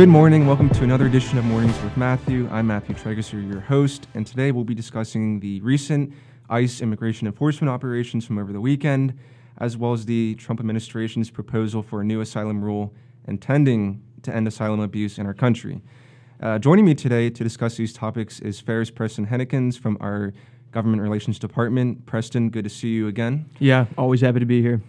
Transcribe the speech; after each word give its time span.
Good 0.00 0.08
morning. 0.08 0.46
Welcome 0.46 0.70
to 0.70 0.82
another 0.82 1.04
edition 1.04 1.36
of 1.36 1.44
Mornings 1.44 1.78
with 1.82 1.94
Matthew. 1.94 2.48
I'm 2.50 2.66
Matthew 2.66 2.94
Tragesser, 2.94 3.46
your 3.46 3.60
host, 3.60 4.06
and 4.14 4.26
today 4.26 4.50
we'll 4.50 4.64
be 4.64 4.74
discussing 4.74 5.40
the 5.40 5.60
recent 5.60 6.14
ICE 6.48 6.80
immigration 6.80 7.26
enforcement 7.26 7.68
operations 7.70 8.24
from 8.24 8.38
over 8.38 8.50
the 8.50 8.62
weekend, 8.62 9.12
as 9.58 9.76
well 9.76 9.92
as 9.92 10.06
the 10.06 10.36
Trump 10.36 10.58
administration's 10.58 11.28
proposal 11.28 11.82
for 11.82 12.00
a 12.00 12.04
new 12.04 12.22
asylum 12.22 12.64
rule 12.64 12.94
intending 13.28 14.02
to 14.22 14.34
end 14.34 14.48
asylum 14.48 14.80
abuse 14.80 15.18
in 15.18 15.26
our 15.26 15.34
country. 15.34 15.82
Uh, 16.40 16.58
joining 16.58 16.86
me 16.86 16.94
today 16.94 17.28
to 17.28 17.44
discuss 17.44 17.76
these 17.76 17.92
topics 17.92 18.40
is 18.40 18.58
FAIR's 18.58 18.90
Preston 18.90 19.26
Huennekens 19.26 19.78
from 19.78 19.98
our 20.00 20.32
Government 20.72 21.02
Relations 21.02 21.38
Department. 21.38 22.06
Preston, 22.06 22.48
good 22.48 22.64
to 22.64 22.70
see 22.70 22.88
you 22.88 23.06
again. 23.08 23.44
Yeah, 23.58 23.84
always 23.98 24.22
happy 24.22 24.40
to 24.40 24.46
be 24.46 24.62
here. 24.62 24.80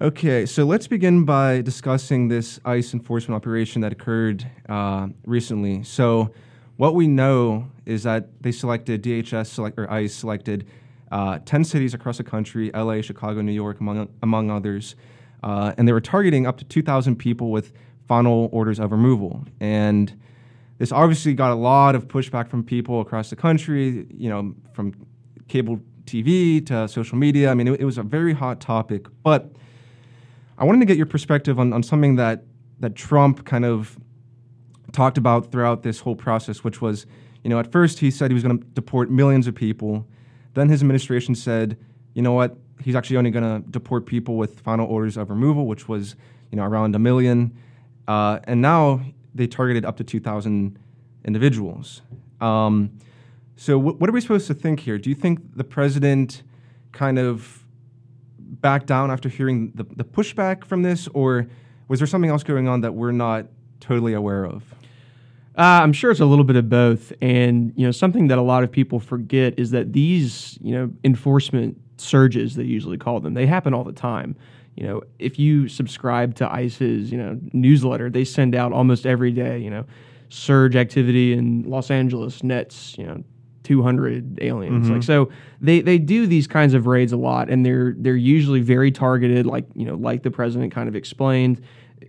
Okay, 0.00 0.46
so 0.46 0.62
let's 0.62 0.86
begin 0.86 1.24
by 1.24 1.60
discussing 1.60 2.28
this 2.28 2.60
ICE 2.64 2.94
enforcement 2.94 3.34
operation 3.34 3.82
that 3.82 3.90
occurred 3.90 4.48
uh, 4.68 5.08
recently. 5.26 5.82
So, 5.82 6.30
what 6.76 6.94
we 6.94 7.08
know 7.08 7.68
is 7.84 8.04
that 8.04 8.40
they 8.40 8.52
selected 8.52 9.02
DHS 9.02 9.48
select, 9.48 9.76
or 9.76 9.90
ICE 9.90 10.14
selected 10.14 10.68
uh, 11.10 11.40
ten 11.44 11.64
cities 11.64 11.94
across 11.94 12.18
the 12.18 12.22
country: 12.22 12.70
LA, 12.72 13.00
Chicago, 13.00 13.40
New 13.40 13.50
York, 13.50 13.80
among 13.80 14.08
among 14.22 14.52
others, 14.52 14.94
uh, 15.42 15.74
and 15.76 15.88
they 15.88 15.92
were 15.92 16.00
targeting 16.00 16.46
up 16.46 16.58
to 16.58 16.64
2,000 16.64 17.16
people 17.16 17.50
with 17.50 17.72
final 18.06 18.48
orders 18.52 18.78
of 18.78 18.92
removal. 18.92 19.44
And 19.58 20.16
this 20.78 20.92
obviously 20.92 21.34
got 21.34 21.50
a 21.50 21.56
lot 21.56 21.96
of 21.96 22.06
pushback 22.06 22.48
from 22.48 22.62
people 22.62 23.00
across 23.00 23.30
the 23.30 23.36
country. 23.36 24.06
You 24.14 24.28
know, 24.28 24.54
from 24.74 24.94
cable 25.48 25.80
TV 26.04 26.64
to 26.66 26.86
social 26.86 27.18
media. 27.18 27.50
I 27.50 27.54
mean, 27.54 27.66
it, 27.66 27.80
it 27.80 27.84
was 27.84 27.98
a 27.98 28.04
very 28.04 28.32
hot 28.32 28.60
topic, 28.60 29.06
but 29.24 29.50
I 30.58 30.64
wanted 30.64 30.80
to 30.80 30.86
get 30.86 30.96
your 30.96 31.06
perspective 31.06 31.58
on, 31.60 31.72
on 31.72 31.82
something 31.84 32.16
that, 32.16 32.42
that 32.80 32.96
Trump 32.96 33.44
kind 33.44 33.64
of 33.64 33.96
talked 34.92 35.16
about 35.16 35.52
throughout 35.52 35.84
this 35.84 36.00
whole 36.00 36.16
process, 36.16 36.64
which 36.64 36.80
was, 36.80 37.06
you 37.44 37.50
know, 37.50 37.60
at 37.60 37.70
first 37.70 38.00
he 38.00 38.10
said 38.10 38.30
he 38.30 38.34
was 38.34 38.42
going 38.42 38.58
to 38.58 38.64
deport 38.74 39.08
millions 39.10 39.46
of 39.46 39.54
people. 39.54 40.06
Then 40.54 40.68
his 40.68 40.82
administration 40.82 41.36
said, 41.36 41.78
you 42.14 42.22
know 42.22 42.32
what, 42.32 42.56
he's 42.82 42.96
actually 42.96 43.16
only 43.16 43.30
going 43.30 43.44
to 43.44 43.70
deport 43.70 44.06
people 44.06 44.36
with 44.36 44.58
final 44.60 44.86
orders 44.86 45.16
of 45.16 45.30
removal, 45.30 45.66
which 45.66 45.86
was, 45.86 46.16
you 46.50 46.56
know, 46.56 46.64
around 46.64 46.94
a 46.96 46.98
million. 46.98 47.56
Uh, 48.08 48.40
and 48.44 48.60
now 48.60 49.00
they 49.34 49.46
targeted 49.46 49.84
up 49.84 49.96
to 49.98 50.04
2,000 50.04 50.76
individuals. 51.24 52.02
Um, 52.40 52.98
so, 53.54 53.78
wh- 53.78 54.00
what 54.00 54.10
are 54.10 54.12
we 54.12 54.20
supposed 54.20 54.48
to 54.48 54.54
think 54.54 54.80
here? 54.80 54.98
Do 54.98 55.08
you 55.10 55.16
think 55.16 55.56
the 55.56 55.64
president 55.64 56.42
kind 56.92 57.18
of 57.18 57.64
back 58.60 58.86
down 58.86 59.10
after 59.10 59.28
hearing 59.28 59.72
the, 59.74 59.84
the 59.84 60.04
pushback 60.04 60.64
from 60.64 60.82
this, 60.82 61.08
or 61.08 61.46
was 61.88 62.00
there 62.00 62.06
something 62.06 62.30
else 62.30 62.42
going 62.42 62.68
on 62.68 62.80
that 62.82 62.94
we're 62.94 63.12
not 63.12 63.46
totally 63.80 64.12
aware 64.12 64.44
of? 64.44 64.62
Uh, 65.56 65.82
I'm 65.82 65.92
sure 65.92 66.10
it's 66.10 66.20
a 66.20 66.26
little 66.26 66.44
bit 66.44 66.56
of 66.56 66.68
both, 66.68 67.12
and 67.20 67.72
you 67.76 67.84
know 67.84 67.90
something 67.90 68.28
that 68.28 68.38
a 68.38 68.42
lot 68.42 68.62
of 68.62 68.70
people 68.70 69.00
forget 69.00 69.58
is 69.58 69.72
that 69.72 69.92
these 69.92 70.56
you 70.60 70.72
know 70.72 70.90
enforcement 71.02 71.76
surges 71.96 72.54
they 72.54 72.62
usually 72.62 72.96
call 72.96 73.18
them 73.18 73.34
they 73.34 73.46
happen 73.46 73.74
all 73.74 73.84
the 73.84 73.92
time. 73.92 74.36
You 74.76 74.86
know, 74.86 75.02
if 75.18 75.40
you 75.40 75.66
subscribe 75.66 76.36
to 76.36 76.52
ICE's 76.52 77.10
you 77.10 77.18
know 77.18 77.40
newsletter, 77.52 78.08
they 78.08 78.24
send 78.24 78.54
out 78.54 78.72
almost 78.72 79.04
every 79.04 79.32
day. 79.32 79.58
You 79.58 79.70
know, 79.70 79.84
surge 80.28 80.76
activity 80.76 81.32
in 81.32 81.64
Los 81.68 81.90
Angeles 81.90 82.44
nets 82.44 82.96
you 82.96 83.04
know 83.04 83.24
200 83.68 84.38
aliens. 84.40 84.86
Mm-hmm. 84.86 84.94
Like 84.94 85.02
so 85.02 85.30
they 85.60 85.82
they 85.82 85.98
do 85.98 86.26
these 86.26 86.46
kinds 86.46 86.72
of 86.72 86.86
raids 86.86 87.12
a 87.12 87.18
lot 87.18 87.50
and 87.50 87.66
they're 87.66 87.94
they're 87.98 88.16
usually 88.16 88.60
very 88.60 88.90
targeted 88.90 89.44
like, 89.44 89.66
you 89.74 89.84
know, 89.84 89.94
like 89.94 90.22
the 90.22 90.30
president 90.30 90.72
kind 90.72 90.88
of 90.88 90.96
explained, 90.96 91.60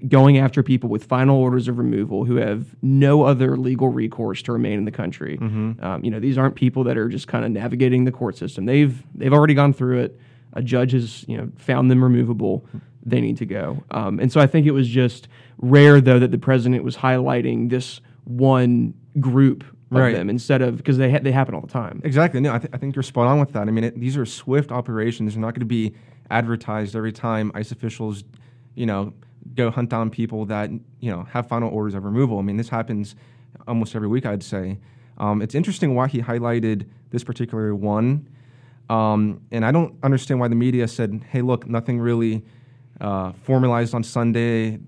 going 0.08 0.38
after 0.38 0.64
people 0.64 0.90
with 0.90 1.04
final 1.04 1.38
orders 1.38 1.68
of 1.68 1.78
removal 1.78 2.24
who 2.24 2.38
have 2.38 2.78
no 2.82 3.24
other 3.24 3.58
legal 3.58 3.90
recourse 3.90 4.42
to 4.44 4.54
remain 4.54 4.78
in 4.78 4.86
the 4.86 4.92
country. 4.92 5.38
Mm-hmm. 5.38 5.84
Um, 5.84 6.02
you 6.02 6.12
know, 6.12 6.22
these 6.22 6.38
aren't 6.38 6.56
people 6.56 6.86
that 6.86 6.98
are 6.98 7.10
just 7.10 7.28
kind 7.28 7.44
of 7.44 7.52
navigating 7.52 8.06
the 8.06 8.12
court 8.14 8.38
system. 8.38 8.66
They've 8.66 9.04
they've 9.14 9.34
already 9.34 9.54
gone 9.54 9.74
through 9.74 10.00
it. 10.00 10.18
A 10.54 10.62
judge 10.62 10.94
has, 10.94 11.26
you 11.28 11.36
know, 11.36 11.52
found 11.58 11.92
them 11.92 12.02
removable. 12.02 12.66
They 13.06 13.20
need 13.20 13.36
to 13.38 13.46
go. 13.46 13.84
Um, 13.92 14.22
and 14.22 14.32
so 14.32 14.40
I 14.40 14.48
think 14.48 14.66
it 14.66 14.72
was 14.72 14.88
just 14.88 15.28
rare 15.58 16.00
though 16.00 16.20
that 16.20 16.32
the 16.32 16.38
president 16.38 16.86
was 16.86 16.96
highlighting 16.96 17.70
this 17.70 18.00
one 18.24 18.94
group 19.20 19.66
right. 19.90 20.16
them 20.16 20.30
instead 20.30 20.62
of 20.62 20.78
because 20.78 20.98
they 20.98 21.12
ha- 21.12 21.20
they 21.22 21.32
happen 21.32 21.56
all 21.56 21.62
the 21.62 21.68
time. 21.68 22.02
Exactly. 22.04 22.40
No, 22.40 22.54
I, 22.54 22.60
th- 22.60 22.72
I 22.74 22.78
think 22.78 22.96
you're 22.96 23.04
spot 23.04 23.28
on 23.28 23.40
with 23.40 23.54
that. 23.54 23.68
I 23.68 23.72
mean, 23.72 23.86
it, 23.86 24.00
these 24.00 24.18
are 24.18 24.26
swift 24.26 24.72
operations. 24.72 25.34
They're 25.34 25.42
not 25.42 25.54
going 25.54 25.62
to 25.62 25.66
be 25.66 25.94
advertised 26.30 26.96
every 26.96 27.12
time 27.12 27.52
ICE 27.56 27.72
officials, 27.72 28.24
you 28.76 28.86
know, 28.86 29.14
go 29.56 29.72
hunt 29.72 29.90
down 29.90 30.10
people 30.10 30.46
that 30.46 30.70
you 31.00 31.12
know 31.12 31.24
have 31.24 31.48
final 31.48 31.70
orders 31.70 31.96
of 31.96 32.04
removal. 32.04 32.40
I 32.40 32.42
mean, 32.42 32.58
this 32.58 32.70
happens 32.70 33.16
almost 33.68 33.96
every 33.96 34.08
week. 34.08 34.26
I'd 34.26 34.44
say. 34.44 34.78
Um, 35.18 35.42
it's 35.42 35.54
interesting 35.54 35.96
why 35.96 36.08
he 36.08 36.22
highlighted 36.22 36.88
this 37.10 37.26
particular 37.26 37.76
one, 37.76 38.30
um, 38.90 39.42
and 39.52 39.66
I 39.66 39.72
don't 39.72 39.98
understand 40.02 40.40
why 40.40 40.48
the 40.48 40.56
media 40.56 40.88
said, 40.88 41.26
"Hey, 41.30 41.42
look, 41.42 41.68
nothing 41.68 42.00
really 42.00 42.46
uh, 43.02 43.34
formalized 43.44 43.94
on 43.94 44.04
Sunday." 44.04 44.80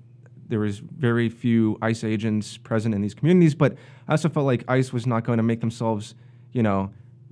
There 0.51 0.59
was 0.59 0.79
very 0.79 1.29
few 1.29 1.77
ICE 1.81 2.03
agents 2.03 2.57
present 2.57 2.93
in 2.93 3.01
these 3.01 3.13
communities, 3.13 3.55
but 3.55 3.77
I 4.07 4.11
also 4.11 4.27
felt 4.27 4.45
like 4.45 4.65
ICE 4.67 4.91
was 4.91 5.07
not 5.07 5.23
going 5.23 5.37
to 5.37 5.43
make 5.43 5.61
themselves, 5.61 6.13
you 6.51 6.61
know, 6.61 6.91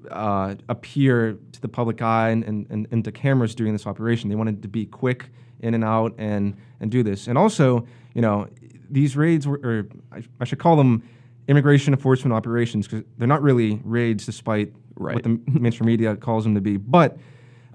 uh, 0.10 0.56
appear 0.70 1.38
to 1.52 1.62
the 1.62 1.68
public 1.68 2.02
eye 2.02 2.30
and, 2.30 2.46
and, 2.46 2.88
and, 2.90 3.04
to 3.04 3.12
cameras 3.12 3.54
during 3.54 3.74
this 3.74 3.86
operation. 3.86 4.30
They 4.30 4.36
wanted 4.36 4.62
to 4.62 4.70
be 4.70 4.86
quick 4.86 5.30
in 5.60 5.74
and 5.74 5.84
out 5.84 6.16
and 6.18 6.56
and 6.80 6.90
do 6.90 7.04
this. 7.04 7.28
And 7.28 7.38
also, 7.38 7.86
you 8.14 8.22
know, 8.22 8.48
these 8.90 9.18
raids 9.18 9.46
were, 9.46 9.60
or 9.62 9.88
I, 10.14 10.24
I 10.40 10.46
should 10.46 10.60
call 10.60 10.78
them 10.78 11.04
immigration 11.50 11.94
enforcement 11.94 12.34
operations 12.34 12.88
because 12.88 13.06
they're 13.18 13.28
not 13.28 13.42
really 13.42 13.82
raids, 13.84 14.26
despite 14.26 14.72
right. 14.96 15.16
what 15.16 15.24
the 15.24 15.42
mainstream 15.60 15.88
media 15.88 16.16
calls 16.16 16.46
them 16.46 16.56
to 16.56 16.62
be. 16.62 16.78
But 16.78 17.18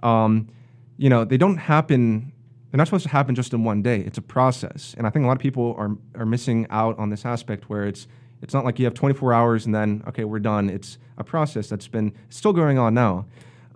um, 0.02 0.48
you 0.96 1.10
know, 1.10 1.26
they 1.26 1.36
don't 1.36 1.58
happen 1.58 2.32
they're 2.74 2.80
not 2.80 2.88
supposed 2.88 3.04
to 3.04 3.10
happen 3.10 3.36
just 3.36 3.52
in 3.52 3.62
one 3.62 3.82
day. 3.82 4.00
It's 4.00 4.18
a 4.18 4.22
process, 4.22 4.96
and 4.98 5.06
I 5.06 5.10
think 5.10 5.24
a 5.24 5.28
lot 5.28 5.36
of 5.36 5.38
people 5.38 5.76
are 5.78 5.96
are 6.16 6.26
missing 6.26 6.66
out 6.70 6.98
on 6.98 7.08
this 7.08 7.24
aspect 7.24 7.70
where 7.70 7.86
it's 7.86 8.08
it's 8.42 8.52
not 8.52 8.64
like 8.64 8.80
you 8.80 8.84
have 8.84 8.94
24 8.94 9.32
hours 9.32 9.64
and 9.64 9.72
then 9.72 10.02
okay 10.08 10.24
we're 10.24 10.40
done. 10.40 10.68
It's 10.68 10.98
a 11.16 11.22
process 11.22 11.68
that's 11.68 11.86
been 11.86 12.12
still 12.30 12.52
going 12.52 12.76
on 12.76 12.92
now. 12.92 13.26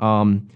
Um, 0.00 0.48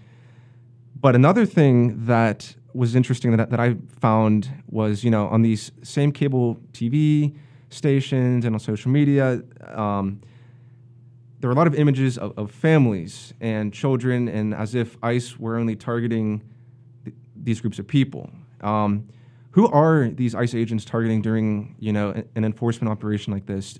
but 0.99 1.15
another 1.15 1.45
thing 1.45 2.05
that 2.05 2.53
was 2.73 2.95
interesting 2.95 3.33
that, 3.37 3.49
that 3.49 3.61
I 3.61 3.77
found 4.01 4.49
was 4.67 5.05
you 5.05 5.09
know 5.09 5.29
on 5.29 5.41
these 5.41 5.71
same 5.81 6.11
cable 6.11 6.57
TV 6.73 7.37
stations 7.69 8.43
and 8.43 8.53
on 8.53 8.59
social 8.59 8.91
media. 8.91 9.41
Um, 9.69 10.19
there 11.39 11.47
were 11.47 11.53
a 11.53 11.57
lot 11.57 11.67
of 11.67 11.75
images 11.75 12.17
of, 12.17 12.37
of, 12.37 12.51
families 12.51 13.33
and 13.39 13.73
children, 13.73 14.27
and 14.27 14.53
as 14.53 14.75
if 14.75 14.97
ICE 15.01 15.39
were 15.39 15.55
only 15.55 15.77
targeting 15.77 16.41
these 17.43 17.61
groups 17.61 17.79
of 17.79 17.87
people. 17.87 18.29
Um, 18.61 19.07
who 19.51 19.67
are 19.67 20.09
these 20.09 20.33
ICE 20.33 20.55
agents 20.55 20.83
targeting 20.83 21.21
during 21.21 21.75
you 21.79 21.93
know 21.93 22.11
an 22.35 22.43
enforcement 22.43 22.91
operation 22.91 23.33
like 23.33 23.45
this? 23.45 23.79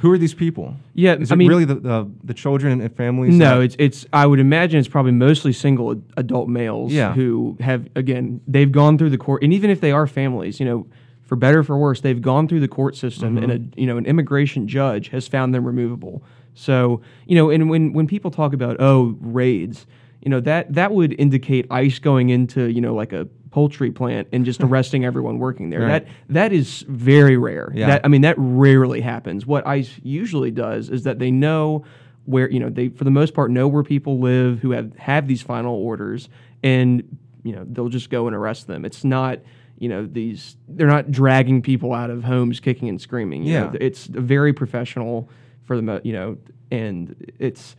Who 0.00 0.10
are 0.10 0.18
these 0.18 0.34
people? 0.34 0.74
Yeah, 0.94 1.14
is 1.14 1.30
I 1.30 1.36
mean, 1.36 1.48
really 1.48 1.64
the, 1.64 1.76
the, 1.76 2.10
the 2.24 2.34
children 2.34 2.80
and 2.80 2.96
families? 2.96 3.34
No, 3.34 3.60
it's 3.60 3.76
it's. 3.78 4.04
I 4.12 4.26
would 4.26 4.40
imagine 4.40 4.80
it's 4.80 4.88
probably 4.88 5.12
mostly 5.12 5.52
single 5.52 6.02
adult 6.16 6.48
males 6.48 6.92
yeah. 6.92 7.12
who 7.12 7.56
have 7.60 7.88
again 7.94 8.40
they've 8.48 8.70
gone 8.70 8.98
through 8.98 9.10
the 9.10 9.18
court, 9.18 9.44
and 9.44 9.52
even 9.52 9.70
if 9.70 9.80
they 9.80 9.92
are 9.92 10.08
families, 10.08 10.58
you 10.58 10.66
know, 10.66 10.86
for 11.22 11.36
better 11.36 11.62
for 11.62 11.78
worse, 11.78 12.00
they've 12.00 12.20
gone 12.20 12.48
through 12.48 12.60
the 12.60 12.68
court 12.68 12.96
system, 12.96 13.36
mm-hmm. 13.36 13.50
and 13.50 13.74
a 13.76 13.80
you 13.80 13.86
know 13.86 13.96
an 13.96 14.06
immigration 14.06 14.66
judge 14.66 15.08
has 15.10 15.28
found 15.28 15.54
them 15.54 15.64
removable. 15.64 16.24
So 16.54 17.00
you 17.26 17.36
know, 17.36 17.50
and 17.50 17.70
when 17.70 17.92
when 17.92 18.08
people 18.08 18.32
talk 18.32 18.52
about 18.52 18.78
oh 18.80 19.16
raids, 19.20 19.86
you 20.26 20.30
know 20.30 20.40
that 20.40 20.74
that 20.74 20.92
would 20.92 21.14
indicate 21.20 21.68
ICE 21.70 22.00
going 22.00 22.30
into 22.30 22.68
you 22.68 22.80
know 22.80 22.96
like 22.96 23.12
a 23.12 23.26
poultry 23.52 23.92
plant 23.92 24.26
and 24.32 24.44
just 24.44 24.60
arresting 24.64 25.04
everyone 25.04 25.38
working 25.38 25.70
there. 25.70 25.82
Right. 25.82 26.04
That 26.04 26.06
that 26.30 26.52
is 26.52 26.84
very 26.88 27.36
rare. 27.36 27.72
Yeah. 27.72 27.86
That, 27.86 28.04
I 28.04 28.08
mean 28.08 28.22
that 28.22 28.34
rarely 28.36 29.00
happens. 29.00 29.46
What 29.46 29.64
ICE 29.64 29.88
usually 30.02 30.50
does 30.50 30.90
is 30.90 31.04
that 31.04 31.20
they 31.20 31.30
know 31.30 31.84
where 32.24 32.50
you 32.50 32.58
know 32.58 32.68
they 32.68 32.88
for 32.88 33.04
the 33.04 33.10
most 33.12 33.34
part 33.34 33.52
know 33.52 33.68
where 33.68 33.84
people 33.84 34.18
live 34.18 34.58
who 34.58 34.72
have 34.72 34.96
have 34.96 35.28
these 35.28 35.42
final 35.42 35.76
orders 35.76 36.28
and 36.60 37.16
you 37.44 37.52
know 37.52 37.64
they'll 37.70 37.88
just 37.88 38.10
go 38.10 38.26
and 38.26 38.34
arrest 38.34 38.66
them. 38.66 38.84
It's 38.84 39.04
not 39.04 39.38
you 39.78 39.88
know 39.88 40.06
these 40.06 40.56
they're 40.66 40.88
not 40.88 41.12
dragging 41.12 41.62
people 41.62 41.94
out 41.94 42.10
of 42.10 42.24
homes 42.24 42.58
kicking 42.58 42.88
and 42.88 43.00
screaming. 43.00 43.44
You 43.44 43.52
yeah, 43.52 43.60
know, 43.60 43.76
it's 43.80 44.06
very 44.06 44.52
professional 44.52 45.30
for 45.62 45.80
the 45.80 46.00
you 46.02 46.12
know 46.12 46.36
and 46.72 47.14
it's 47.38 47.76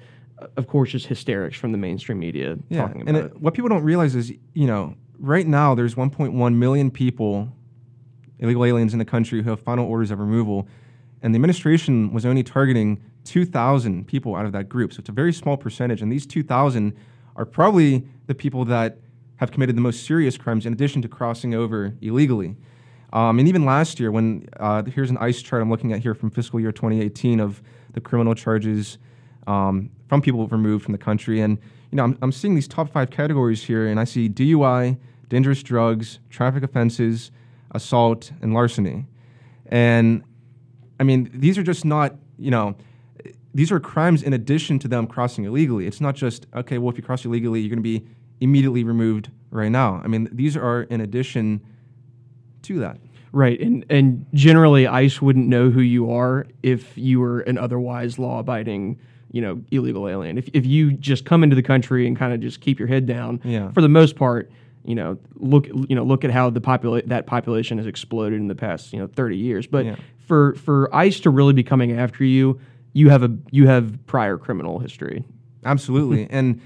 of 0.55 0.67
course, 0.67 0.91
just 0.91 1.07
hysterics 1.07 1.57
from 1.57 1.71
the 1.71 1.77
mainstream 1.77 2.19
media 2.19 2.57
yeah. 2.69 2.81
talking 2.81 3.01
about 3.01 3.07
and 3.07 3.17
it. 3.17 3.25
it. 3.31 3.41
What 3.41 3.53
people 3.53 3.69
don't 3.69 3.83
realize 3.83 4.15
is, 4.15 4.31
you 4.53 4.67
know, 4.67 4.95
right 5.19 5.47
now 5.47 5.75
there's 5.75 5.95
1.1 5.95 6.55
million 6.55 6.91
people, 6.91 7.49
illegal 8.39 8.65
aliens 8.65 8.93
in 8.93 8.99
the 8.99 9.05
country 9.05 9.41
who 9.41 9.49
have 9.49 9.59
final 9.59 9.87
orders 9.87 10.11
of 10.11 10.19
removal, 10.19 10.67
and 11.21 11.33
the 11.33 11.37
administration 11.37 12.13
was 12.13 12.25
only 12.25 12.43
targeting 12.43 13.01
2,000 13.23 14.05
people 14.05 14.35
out 14.35 14.45
of 14.45 14.51
that 14.51 14.69
group. 14.69 14.93
So 14.93 14.99
it's 14.99 15.09
a 15.09 15.13
very 15.13 15.33
small 15.33 15.57
percentage, 15.57 16.01
and 16.01 16.11
these 16.11 16.25
2,000 16.25 16.95
are 17.35 17.45
probably 17.45 18.07
the 18.27 18.35
people 18.35 18.65
that 18.65 18.99
have 19.37 19.51
committed 19.51 19.75
the 19.75 19.81
most 19.81 20.05
serious 20.05 20.37
crimes 20.37 20.65
in 20.65 20.73
addition 20.73 21.01
to 21.01 21.07
crossing 21.07 21.53
over 21.53 21.93
illegally. 22.01 22.55
Um, 23.13 23.39
and 23.39 23.47
even 23.47 23.65
last 23.65 23.99
year, 23.99 24.11
when 24.11 24.47
uh, 24.59 24.83
here's 24.83 25.09
an 25.09 25.17
ICE 25.17 25.41
chart 25.41 25.61
I'm 25.61 25.69
looking 25.69 25.93
at 25.93 26.01
here 26.01 26.13
from 26.13 26.29
fiscal 26.29 26.59
year 26.59 26.71
2018 26.71 27.39
of 27.39 27.61
the 27.93 28.01
criminal 28.01 28.35
charges 28.35 28.97
um, 29.45 29.89
from 30.07 30.21
people 30.21 30.48
removed 30.48 30.83
from 30.83 30.92
the 30.92 30.98
country, 30.98 31.42
and 31.42 31.57
you 31.92 31.95
know 31.95 32.04
I'm, 32.04 32.18
I'm 32.21 32.31
seeing 32.31 32.56
these 32.56 32.68
top 32.68 32.92
five 32.92 33.09
categories 33.09 33.63
here, 33.63 33.88
and 33.88 34.00
I 34.00 34.04
see 34.04 34.30
DUI, 34.30 34.98
dangerous 35.30 35.63
drugs, 35.63 36.19
traffic 36.30 36.63
offenses, 36.63 37.31
assault, 37.71 38.31
and 38.42 38.54
larceny. 38.54 39.06
And 39.68 40.24
I 41.00 41.04
mean, 41.04 41.30
these 41.33 41.57
are 41.57 41.63
just 41.63 41.86
not, 41.86 42.15
you 42.38 42.51
know, 42.51 42.75
these 43.54 43.71
are 43.71 43.80
crimes 43.80 44.24
in 44.24 44.33
addition 44.33 44.80
to 44.80 44.88
them 44.88 45.07
crossing 45.07 45.45
illegally. 45.45 45.88
It's 45.88 46.01
not 46.01 46.15
just, 46.15 46.48
okay, 46.56 46.77
well, 46.77 46.92
if 46.92 46.98
you 46.98 47.04
cross 47.04 47.25
illegally, 47.25 47.59
you're 47.59 47.69
going 47.69 47.83
to 47.83 47.83
be 47.83 48.06
immediately 48.39 48.83
removed 48.83 49.31
right 49.50 49.69
now. 49.69 50.01
I 50.04 50.07
mean, 50.07 50.30
these 50.31 50.56
are 50.56 50.83
in 50.83 51.01
addition 51.01 51.62
to 52.63 52.80
that. 52.80 52.98
Right, 53.33 53.59
and 53.59 53.86
and 53.89 54.25
generally, 54.33 54.88
ICE 54.88 55.21
wouldn't 55.21 55.48
know 55.48 55.69
who 55.69 55.81
you 55.81 56.12
are 56.12 56.48
if 56.63 56.98
you 56.98 57.19
were 57.19 57.42
an 57.42 57.57
otherwise 57.57 58.18
law-abiding, 58.18 59.00
you 59.31 59.41
know, 59.41 59.62
illegal 59.71 60.07
alien. 60.07 60.38
If 60.38 60.50
if 60.53 60.65
you 60.65 60.91
just 60.94 61.25
come 61.25 61.44
into 61.44 61.56
the 61.56 61.63
country 61.63 62.07
and 62.07 62.18
kind 62.18 62.33
of 62.33 62.39
just 62.39 62.62
keep 62.62 62.79
your 62.79 62.88
head 62.88 63.06
down, 63.06 63.41
Yeah. 63.44 63.71
for 63.71 63.81
the 63.81 63.89
most 63.89 64.15
part, 64.15 64.50
you 64.85 64.95
know, 64.95 65.18
look 65.35 65.68
you 65.68 65.95
know 65.95 66.03
look 66.03 66.24
at 66.24 66.31
how 66.31 66.50
the 66.50 66.62
popula- 66.62 67.06
that 67.07 67.25
population 67.27 67.77
has 67.77 67.88
exploded 67.88 68.39
in 68.39 68.47
the 68.47 68.56
past 68.56 68.94
you 68.94 69.00
know 69.00 69.07
30 69.07 69.38
years. 69.38 69.68
But 69.68 69.85
Yeah. 69.85 69.95
for 70.25 70.53
for 70.56 70.94
ICE 70.95 71.19
to 71.21 71.29
really 71.29 71.53
be 71.53 71.63
coming 71.63 71.91
after 71.91 72.24
you, 72.24 72.59
you 72.94 73.09
have 73.09 73.24
a 73.24 73.35
you 73.51 73.68
have 73.68 73.97
prior 74.06 74.38
criminal 74.38 74.79
history. 74.79 75.24
Absolutely. 75.65 76.27
and 76.30 76.62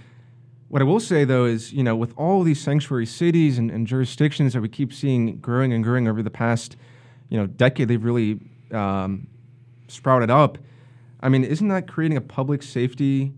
what 0.67 0.81
I 0.81 0.85
will 0.85 0.99
say 1.01 1.25
though 1.25 1.45
is, 1.45 1.73
you 1.73 1.83
know, 1.83 1.95
with 1.95 2.13
all 2.15 2.43
these 2.43 2.61
sanctuary 2.61 3.05
cities 3.05 3.57
and, 3.57 3.69
and 3.71 3.85
jurisdictions 3.87 4.53
that 4.53 4.61
we 4.61 4.69
keep 4.69 4.93
seeing 4.93 5.37
growing 5.37 5.73
and 5.73 5.83
growing 5.83 6.07
over 6.07 6.21
the 6.23 6.29
past, 6.29 6.77
you 7.29 7.37
know, 7.37 7.45
decade, 7.47 7.87
they've 7.89 8.03
really 8.03 8.39
um, 8.71 9.27
sprouted 9.89 10.29
up. 10.29 10.57
I 11.21 11.29
mean, 11.29 11.43
isn't 11.43 11.67
that 11.67 11.87
creating 11.87 12.17
a 12.17 12.21
public 12.21 12.63
safety 12.63 13.33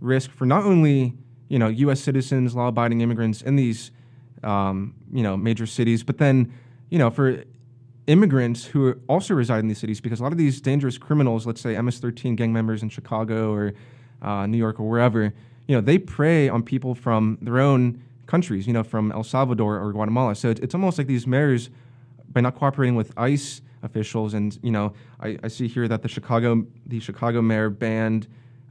risk 0.00 0.30
for 0.30 0.46
not 0.46 0.64
only 0.64 1.14
you 1.48 1.58
know 1.58 1.68
U.S. 1.68 2.00
citizens, 2.00 2.54
law-abiding 2.54 3.00
immigrants 3.00 3.42
in 3.42 3.56
these 3.56 3.90
um, 4.42 4.94
you 5.12 5.22
know 5.22 5.36
major 5.36 5.66
cities, 5.66 6.02
but 6.02 6.18
then 6.18 6.52
you 6.90 6.98
know 6.98 7.10
for 7.10 7.44
immigrants 8.06 8.64
who 8.64 8.94
also 9.08 9.34
reside 9.34 9.60
in 9.60 9.68
these 9.68 9.78
cities 9.78 10.00
because 10.00 10.20
a 10.20 10.22
lot 10.22 10.32
of 10.32 10.38
these 10.38 10.60
dangerous 10.60 10.98
criminals, 10.98 11.46
let's 11.46 11.60
say 11.60 11.80
MS-13 11.80 12.36
gang 12.36 12.52
members 12.52 12.82
in 12.82 12.88
Chicago 12.88 13.52
or 13.52 13.74
uh, 14.22 14.46
New 14.46 14.58
York 14.58 14.80
or 14.80 14.88
wherever, 14.88 15.32
you 15.68 15.74
know, 15.76 15.80
they 15.80 15.98
prey 15.98 16.48
on 16.48 16.62
people 16.62 16.94
from 16.94 17.38
their 17.40 17.60
own 17.60 18.02
countries, 18.26 18.66
you 18.66 18.72
know, 18.72 18.82
from 18.82 19.12
El 19.12 19.22
Salvador 19.22 19.78
or 19.78 19.92
Guatemala. 19.92 20.34
So 20.34 20.50
it's, 20.50 20.60
it's 20.60 20.74
almost 20.74 20.98
like 20.98 21.06
these 21.06 21.26
mayors, 21.26 21.70
by 22.28 22.40
not 22.40 22.56
cooperating 22.56 22.96
with 22.96 23.12
ICE 23.16 23.60
officials, 23.82 24.34
and 24.34 24.58
you 24.62 24.70
know, 24.70 24.92
I, 25.20 25.38
I 25.42 25.48
see 25.48 25.68
here 25.68 25.88
that 25.88 26.02
the 26.02 26.08
Chicago 26.08 26.64
the 26.86 27.00
Chicago 27.00 27.42
mayor 27.42 27.70
banned 27.70 28.28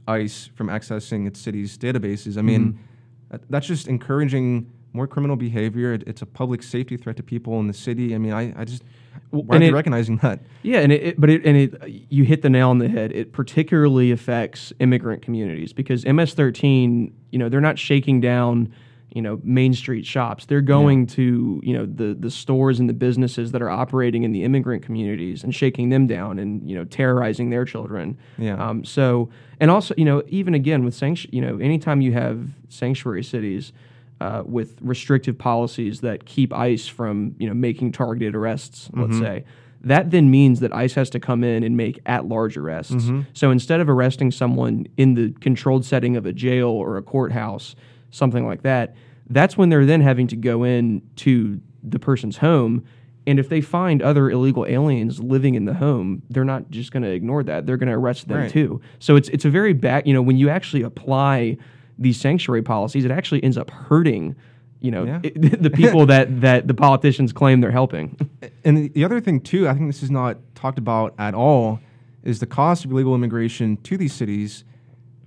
ICE 0.08 0.50
from 0.54 0.68
accessing 0.68 1.26
its 1.26 1.40
city's 1.40 1.78
databases. 1.78 2.36
I 2.36 2.42
mean, 2.42 2.74
mm-hmm. 2.74 2.82
that, 3.30 3.50
that's 3.50 3.66
just 3.66 3.88
encouraging 3.88 4.70
more 4.92 5.06
criminal 5.06 5.36
behavior. 5.36 5.94
It, 5.94 6.04
it's 6.06 6.22
a 6.22 6.26
public 6.26 6.62
safety 6.62 6.96
threat 6.96 7.16
to 7.16 7.22
people 7.22 7.58
in 7.60 7.66
the 7.66 7.74
city. 7.74 8.14
I 8.14 8.18
mean, 8.18 8.32
I, 8.32 8.52
I 8.60 8.64
just 8.64 8.82
why 9.30 9.54
aren't 9.54 9.62
they 9.62 9.68
it- 9.68 9.74
recognizing 9.74 10.18
that? 10.18 10.40
Yeah, 10.62 10.80
and 10.80 10.92
it, 10.92 11.02
it 11.02 11.20
but 11.20 11.30
it 11.30 11.44
and 11.44 11.56
it 11.56 11.88
you 12.10 12.24
hit 12.24 12.42
the 12.42 12.50
nail 12.50 12.70
on 12.70 12.78
the 12.78 12.88
head. 12.88 13.12
It 13.12 13.32
particularly 13.32 14.10
affects 14.10 14.72
immigrant 14.78 15.22
communities 15.22 15.72
because 15.72 16.04
MS13, 16.04 17.12
you 17.30 17.38
know, 17.38 17.48
they're 17.48 17.60
not 17.60 17.78
shaking 17.78 18.20
down, 18.20 18.72
you 19.14 19.22
know, 19.22 19.40
main 19.42 19.74
street 19.74 20.06
shops. 20.06 20.46
They're 20.46 20.60
going 20.60 21.06
to, 21.08 21.60
you 21.62 21.74
know, 21.74 21.86
the 21.86 22.14
the 22.18 22.30
stores 22.30 22.80
and 22.80 22.88
the 22.88 22.94
businesses 22.94 23.52
that 23.52 23.62
are 23.62 23.70
operating 23.70 24.22
in 24.22 24.32
the 24.32 24.42
immigrant 24.42 24.82
communities 24.82 25.44
and 25.44 25.54
shaking 25.54 25.90
them 25.90 26.06
down 26.06 26.38
and, 26.38 26.68
you 26.68 26.74
know, 26.74 26.84
terrorizing 26.84 27.50
their 27.50 27.64
children. 27.64 28.16
Yeah. 28.38 28.54
Um, 28.54 28.84
so 28.84 29.28
and 29.60 29.70
also, 29.70 29.94
you 29.96 30.04
know, 30.04 30.22
even 30.28 30.54
again 30.54 30.84
with 30.84 30.94
sanction, 30.94 31.30
you 31.32 31.40
know, 31.40 31.58
anytime 31.58 32.00
you 32.00 32.12
have 32.12 32.48
sanctuary 32.68 33.22
cities 33.22 33.72
uh, 34.20 34.42
with 34.46 34.76
restrictive 34.80 35.36
policies 35.36 36.00
that 36.00 36.24
keep 36.24 36.52
ICE 36.52 36.86
from, 36.86 37.34
you 37.38 37.48
know, 37.48 37.54
making 37.54 37.92
targeted 37.92 38.34
arrests, 38.34 38.88
let's 38.94 39.18
say, 39.18 39.44
that 39.84 40.12
then 40.12 40.30
means 40.30 40.60
that 40.60 40.72
ICE 40.72 40.94
has 40.94 41.10
to 41.10 41.18
come 41.18 41.42
in 41.42 41.64
and 41.64 41.76
make 41.76 42.00
at-large 42.06 42.56
arrests. 42.56 43.10
So 43.32 43.50
instead 43.50 43.80
of 43.80 43.88
arresting 43.88 44.30
someone 44.30 44.86
in 44.96 45.14
the 45.14 45.34
controlled 45.40 45.84
setting 45.84 46.16
of 46.16 46.24
a 46.24 46.32
jail 46.32 46.68
or 46.68 46.96
a 46.96 47.02
courthouse, 47.02 47.74
something 48.12 48.46
like 48.46 48.62
that, 48.62 48.94
that's 49.28 49.56
when 49.56 49.68
they're 49.68 49.84
then 49.86 50.00
having 50.00 50.28
to 50.28 50.36
go 50.36 50.62
in 50.62 51.02
to 51.16 51.60
the 51.82 51.98
person's 51.98 52.36
home. 52.36 52.84
And 53.26 53.38
if 53.38 53.48
they 53.48 53.60
find 53.60 54.02
other 54.02 54.30
illegal 54.30 54.64
aliens 54.66 55.20
living 55.20 55.54
in 55.54 55.64
the 55.64 55.74
home, 55.74 56.22
they're 56.30 56.44
not 56.44 56.70
just 56.70 56.92
going 56.92 57.02
to 57.02 57.10
ignore 57.10 57.42
that. 57.44 57.66
They're 57.66 57.76
going 57.76 57.88
to 57.88 57.94
arrest 57.94 58.28
them 58.28 58.38
Right. 58.38 58.50
too. 58.50 58.80
So 59.00 59.16
it's 59.16 59.28
it's 59.30 59.44
a 59.44 59.50
very 59.50 59.72
bad. 59.72 60.06
You 60.06 60.14
know, 60.14 60.22
when 60.22 60.36
you 60.36 60.48
actually 60.48 60.82
apply 60.82 61.56
these 61.98 62.20
sanctuary 62.20 62.62
policies, 62.62 63.04
it 63.04 63.10
actually 63.10 63.42
ends 63.44 63.56
up 63.58 63.70
hurting. 63.70 64.34
You 64.80 64.90
know, 64.90 65.04
Yeah. 65.04 65.20
it- 65.22 65.62
the 65.62 65.70
people 65.70 66.06
that 66.06 66.40
that 66.40 66.66
the 66.66 66.74
politicians 66.74 67.32
claim 67.32 67.60
they're 67.60 67.70
helping. 67.82 68.16
And 68.64 68.76
the- 68.76 68.88
the 68.88 69.04
other 69.04 69.20
thing 69.20 69.40
too, 69.40 69.68
I 69.68 69.74
think 69.74 69.86
this 69.88 70.02
is 70.02 70.10
not 70.10 70.38
talked 70.56 70.78
about 70.78 71.14
at 71.18 71.34
all, 71.34 71.78
is 72.24 72.38
the 72.40 72.46
cost 72.46 72.84
of 72.84 72.90
illegal 72.92 73.14
immigration 73.14 73.76
to 73.84 73.96
these 73.96 74.12
cities. 74.12 74.64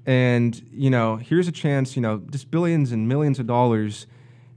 And 0.05 0.61
you 0.71 0.89
know, 0.89 1.15
here's 1.15 1.47
a 1.47 1.51
chance, 1.51 1.95
you 1.95 2.01
know, 2.01 2.21
just 2.29 2.51
billions 2.51 2.91
and 2.91 3.07
millions 3.07 3.39
of 3.39 3.47
dollars, 3.47 4.05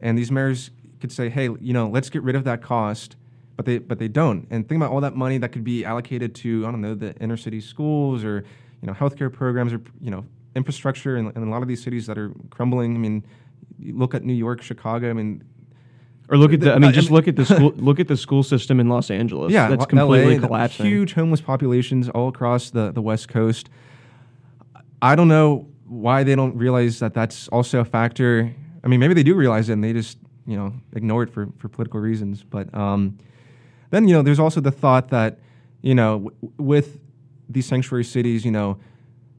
and 0.01 0.19
these 0.19 0.31
mayors 0.31 0.71
could 1.01 1.13
say, 1.13 1.29
hey, 1.29 1.45
you 1.61 1.73
know, 1.73 1.89
let's 1.89 2.11
get 2.11 2.23
rid 2.23 2.37
of 2.37 2.45
that 2.45 2.63
cost, 2.63 3.17
but 3.57 3.65
they 3.65 3.79
but 3.79 3.99
they 3.99 4.09
don't. 4.09 4.47
And 4.51 4.69
think 4.69 4.79
about 4.79 4.93
all 4.93 5.01
that 5.01 5.17
money 5.17 5.39
that 5.39 5.53
could 5.53 5.65
be 5.65 5.85
allocated 5.85 6.35
to 6.37 6.67
I 6.67 6.71
don't 6.71 6.81
know 6.81 6.95
the 6.95 7.15
inner 7.17 7.37
city 7.37 7.61
schools 7.61 8.25
or 8.25 8.45
you 8.83 8.87
know 8.87 8.93
healthcare 8.93 9.33
programs 9.33 9.73
or 9.73 9.81
you 10.01 10.11
know 10.11 10.25
infrastructure 10.55 11.17
in, 11.17 11.29
in 11.35 11.43
a 11.43 11.51
lot 11.51 11.63
of 11.63 11.69
these 11.69 11.83
cities 11.83 12.07
that 12.07 12.19
are 12.19 12.33
crumbling. 12.51 12.95
I 12.95 12.99
mean, 12.99 13.25
you 13.79 13.97
look 13.97 14.15
at 14.15 14.25
New 14.25 14.35
York, 14.35 14.61
Chicago. 14.61 15.09
I 15.09 15.13
mean, 15.15 15.43
Or 16.29 16.37
look 16.37 16.53
at 16.53 16.61
the. 16.61 16.73
I 16.73 16.75
I 16.75 16.79
mean, 16.79 16.93
just 16.93 17.11
look 17.11 17.27
at 17.27 17.37
the 17.37 17.47
school. 17.47 17.73
Look 17.77 18.01
at 18.01 18.09
the 18.09 18.17
school 18.17 18.43
system 18.43 18.81
in 18.81 18.89
Los 18.89 19.11
Angeles. 19.11 19.51
Yeah, 19.51 19.69
that's 19.69 19.87
completely 19.87 20.39
LA, 20.39 20.47
collapsing. 20.47 20.85
Huge 20.87 21.15
homeless 21.15 21.41
populations 21.41 22.11
all 22.11 22.29
across 22.29 22.69
the, 22.71 22.93
the 22.93 23.01
West 23.01 23.29
Coast. 23.29 23.71
I 25.01 25.15
don't 25.15 25.29
know 25.29 25.69
why 25.87 26.23
they 26.23 26.35
don't 26.35 26.57
realize 26.57 26.99
that 26.99 27.15
that's 27.15 27.49
also 27.49 27.81
a 27.81 27.85
factor. 27.85 28.55
I 28.85 28.89
mean, 28.89 29.01
maybe 29.01 29.15
they 29.15 29.23
do 29.23 29.35
realize 29.35 29.69
it 29.69 29.75
and 29.75 29.85
they 29.85 29.93
just 29.93 30.19
you 30.47 30.57
know 30.57 30.73
ignore 30.95 31.23
it 31.23 31.31
for, 31.31 31.49
for 31.59 31.69
political 31.69 32.01
reasons. 32.01 32.43
But 32.43 32.73
um, 32.75 33.19
then 33.91 34.09
you 34.09 34.15
know, 34.15 34.23
there's 34.23 34.41
also 34.41 34.61
the 34.61 34.71
thought 34.71 35.09
that 35.11 35.39
you 35.83 35.95
know 35.95 36.19
w- 36.19 36.53
with 36.59 37.01
these 37.49 37.67
sanctuary 37.67 38.05
cities, 38.05 38.45
you 38.45 38.51
know, 38.51 38.79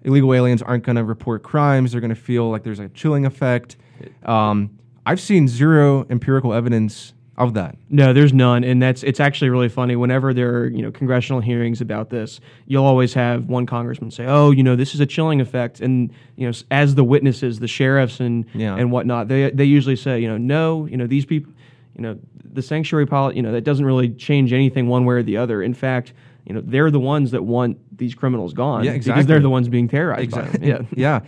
illegal 0.03 0.33
aliens 0.33 0.61
aren't 0.61 0.83
going 0.83 0.95
to 0.95 1.03
report 1.03 1.43
crimes. 1.43 1.91
They're 1.91 2.01
going 2.01 2.09
to 2.09 2.15
feel 2.15 2.49
like 2.49 2.63
there's 2.63 2.79
a 2.79 2.89
chilling 2.89 3.25
effect. 3.25 3.77
Um, 4.23 4.79
I've 5.05 5.19
seen 5.19 5.47
zero 5.47 6.05
empirical 6.09 6.53
evidence 6.53 7.13
of 7.39 7.53
that. 7.55 7.75
No, 7.89 8.13
there's 8.13 8.33
none, 8.33 8.63
and 8.63 8.81
that's 8.81 9.01
it's 9.01 9.19
actually 9.19 9.49
really 9.49 9.69
funny. 9.69 9.95
Whenever 9.95 10.33
there 10.33 10.53
are 10.57 10.67
you 10.67 10.81
know 10.81 10.91
congressional 10.91 11.41
hearings 11.41 11.81
about 11.81 12.09
this, 12.09 12.39
you'll 12.67 12.85
always 12.85 13.13
have 13.15 13.45
one 13.47 13.65
congressman 13.65 14.11
say, 14.11 14.25
"Oh, 14.27 14.51
you 14.51 14.61
know, 14.61 14.75
this 14.75 14.93
is 14.93 14.99
a 14.99 15.05
chilling 15.05 15.41
effect," 15.41 15.79
and 15.79 16.11
you 16.35 16.45
know, 16.47 16.53
as 16.69 16.95
the 16.95 17.03
witnesses, 17.03 17.59
the 17.59 17.67
sheriffs 17.67 18.19
and 18.19 18.45
Yeah. 18.53 18.75
and 18.75 18.91
whatnot, 18.91 19.29
they 19.29 19.49
they 19.51 19.63
usually 19.65 19.95
say, 19.95 20.19
you 20.19 20.27
know, 20.27 20.37
no, 20.37 20.85
you 20.85 20.97
know, 20.97 21.07
these 21.07 21.25
people, 21.25 21.51
you 21.95 22.01
know, 22.03 22.19
the 22.53 22.61
sanctuary 22.61 23.05
policy, 23.07 23.37
you 23.37 23.41
know, 23.41 23.53
that 23.53 23.63
doesn't 23.63 23.85
really 23.85 24.09
change 24.09 24.51
anything 24.53 24.87
one 24.87 25.05
way 25.05 25.15
or 25.15 25.23
the 25.23 25.37
other. 25.37 25.63
In 25.63 25.73
fact, 25.73 26.13
you 26.45 26.53
know, 26.53 26.61
they're 26.63 26.91
the 26.91 26.99
ones 26.99 27.31
that 27.31 27.43
want 27.43 27.77
these 27.97 28.13
criminals 28.15 28.53
gone 28.53 28.83
Yeah, 28.83 28.93
because 28.93 29.25
they're 29.25 29.39
the 29.39 29.49
ones 29.49 29.69
being 29.69 29.87
terrorized 29.87 30.23
Exactly. 30.23 30.67
Yeah. 30.67 30.81
yeah. 30.95 31.19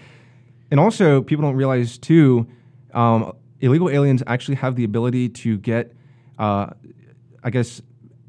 And 0.72 0.80
also, 0.80 1.22
people 1.22 1.44
don't 1.44 1.56
realize 1.56 1.98
too, 1.98 2.48
um, 2.94 3.34
illegal 3.60 3.90
aliens 3.90 4.24
actually 4.26 4.56
have 4.56 4.76
the 4.76 4.84
ability 4.84 5.30
to 5.30 5.58
get, 5.60 5.94
uh, 6.42 6.68
I 7.44 7.50
guess, 7.50 7.82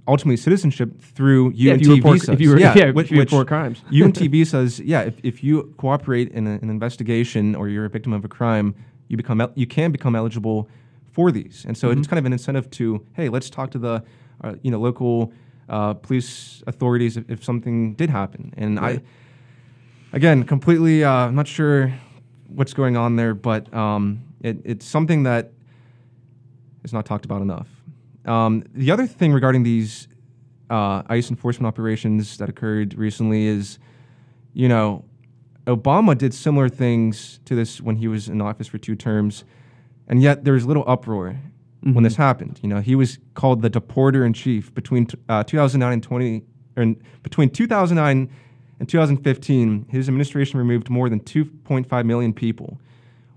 ultimately 0.06 0.36
citizenship 0.36 1.00
through 1.00 1.46
UNT 1.46 1.56
Yeah, 1.56 1.74
if 1.74 1.82
you 1.82 1.94
report- 1.96 2.14
visas. 2.20 2.28
if 2.34 2.40
you 2.40 2.58
yeah, 2.58 2.76
if 2.88 2.94
which- 2.94 3.10
you 3.10 3.18
report 3.18 3.46
crimes. 3.48 3.82
UNT 4.02 4.18
visas, 4.18 4.80
yeah. 4.80 5.00
If, 5.10 5.14
if 5.22 5.36
you 5.44 5.74
cooperate 5.78 6.28
in 6.38 6.46
a, 6.46 6.54
an 6.62 6.68
investigation 6.70 7.54
or 7.54 7.68
you're 7.68 7.86
a 7.86 7.88
victim 7.98 8.12
of 8.12 8.24
a 8.24 8.28
crime, 8.28 8.74
you 9.08 9.16
become 9.16 9.40
el- 9.40 9.52
you 9.54 9.66
can 9.66 9.90
become 9.92 10.14
eligible 10.22 10.68
for 11.16 11.30
these. 11.32 11.64
And 11.66 11.76
so 11.76 11.88
Mm-hmm. 11.88 11.98
it's 12.00 12.08
kind 12.08 12.18
of 12.18 12.26
an 12.26 12.32
incentive 12.32 12.66
to, 12.78 12.84
hey, 13.14 13.28
let's 13.28 13.48
talk 13.50 13.70
to 13.72 13.78
the, 13.78 14.02
uh, 14.44 14.54
you 14.62 14.70
know, 14.72 14.80
local 14.80 15.32
uh, 15.68 15.94
police 15.94 16.62
authorities 16.66 17.16
if, 17.16 17.24
if 17.30 17.44
something 17.44 17.94
did 17.94 18.10
happen. 18.10 18.52
And 18.56 18.78
I 18.80 19.00
again, 20.12 20.42
completely, 20.44 21.04
uh, 21.04 21.10
I'm 21.28 21.34
not 21.34 21.46
sure 21.46 21.92
what's 22.48 22.74
going 22.74 22.96
on 22.96 23.16
there, 23.16 23.34
but 23.34 23.72
um, 23.72 24.22
it, 24.40 24.56
it's 24.64 24.84
something 24.86 25.22
that 25.24 25.52
is 26.84 26.92
not 26.92 27.06
talked 27.06 27.24
about 27.24 27.40
enough. 27.42 27.68
Um, 28.24 28.64
the 28.72 28.90
other 28.90 29.06
thing 29.06 29.32
regarding 29.32 29.62
these 29.62 30.08
uh, 30.70 31.02
ICE 31.06 31.30
enforcement 31.30 31.66
operations 31.66 32.38
that 32.38 32.48
occurred 32.48 32.94
recently 32.94 33.46
is, 33.46 33.78
you 34.52 34.68
know, 34.68 35.04
Obama 35.66 36.16
did 36.16 36.34
similar 36.34 36.68
things 36.68 37.40
to 37.44 37.54
this 37.54 37.80
when 37.80 37.96
he 37.96 38.08
was 38.08 38.28
in 38.28 38.40
office 38.40 38.66
for 38.66 38.78
two 38.78 38.96
terms, 38.96 39.44
and 40.08 40.22
yet 40.22 40.44
there 40.44 40.54
was 40.54 40.66
little 40.66 40.84
uproar. 40.86 41.38
when 41.82 42.04
this 42.04 42.14
happened. 42.14 42.60
You 42.62 42.68
know, 42.68 42.80
he 42.80 42.94
was 42.94 43.18
called 43.34 43.62
the 43.62 43.68
deporter 43.70 44.24
in 44.24 44.32
chief 44.32 44.72
between 44.72 45.06
t- 45.06 45.18
uh, 45.28 45.42
2009 45.42 45.92
and 45.92 46.02
20 46.02 46.42
or 46.76 46.82
in, 46.84 47.02
between 47.24 47.50
2009 47.50 48.30
and 48.78 48.88
2015. 48.88 49.86
His 49.88 50.08
administration 50.08 50.58
removed 50.58 50.88
more 50.90 51.08
than 51.08 51.20
2.5 51.20 52.04
million 52.04 52.32
people, 52.32 52.80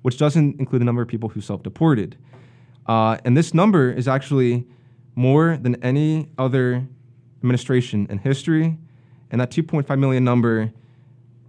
which 0.03 0.17
doesn't 0.17 0.59
include 0.59 0.81
the 0.81 0.85
number 0.85 1.01
of 1.01 1.07
people 1.07 1.29
who 1.29 1.41
self-deported. 1.41 2.17
Uh, 2.85 3.17
and 3.25 3.35
this 3.35 3.53
number 3.53 3.91
is 3.91 4.07
actually 4.07 4.65
more 5.15 5.57
than 5.57 5.81
any 5.83 6.29
other 6.37 6.85
administration 7.39 8.05
in 8.09 8.19
history, 8.19 8.77
and 9.31 9.41
that 9.41 9.49
2.5 9.51 9.97
million 9.99 10.23
number 10.23 10.71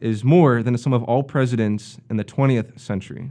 is 0.01 0.25
more 0.25 0.63
than 0.63 0.73
the 0.73 0.79
sum 0.79 0.93
of 0.93 1.03
all 1.05 1.23
presidents 1.23 1.99
in 2.11 2.17
the 2.17 2.25
20th 2.25 2.79
century. 2.79 3.31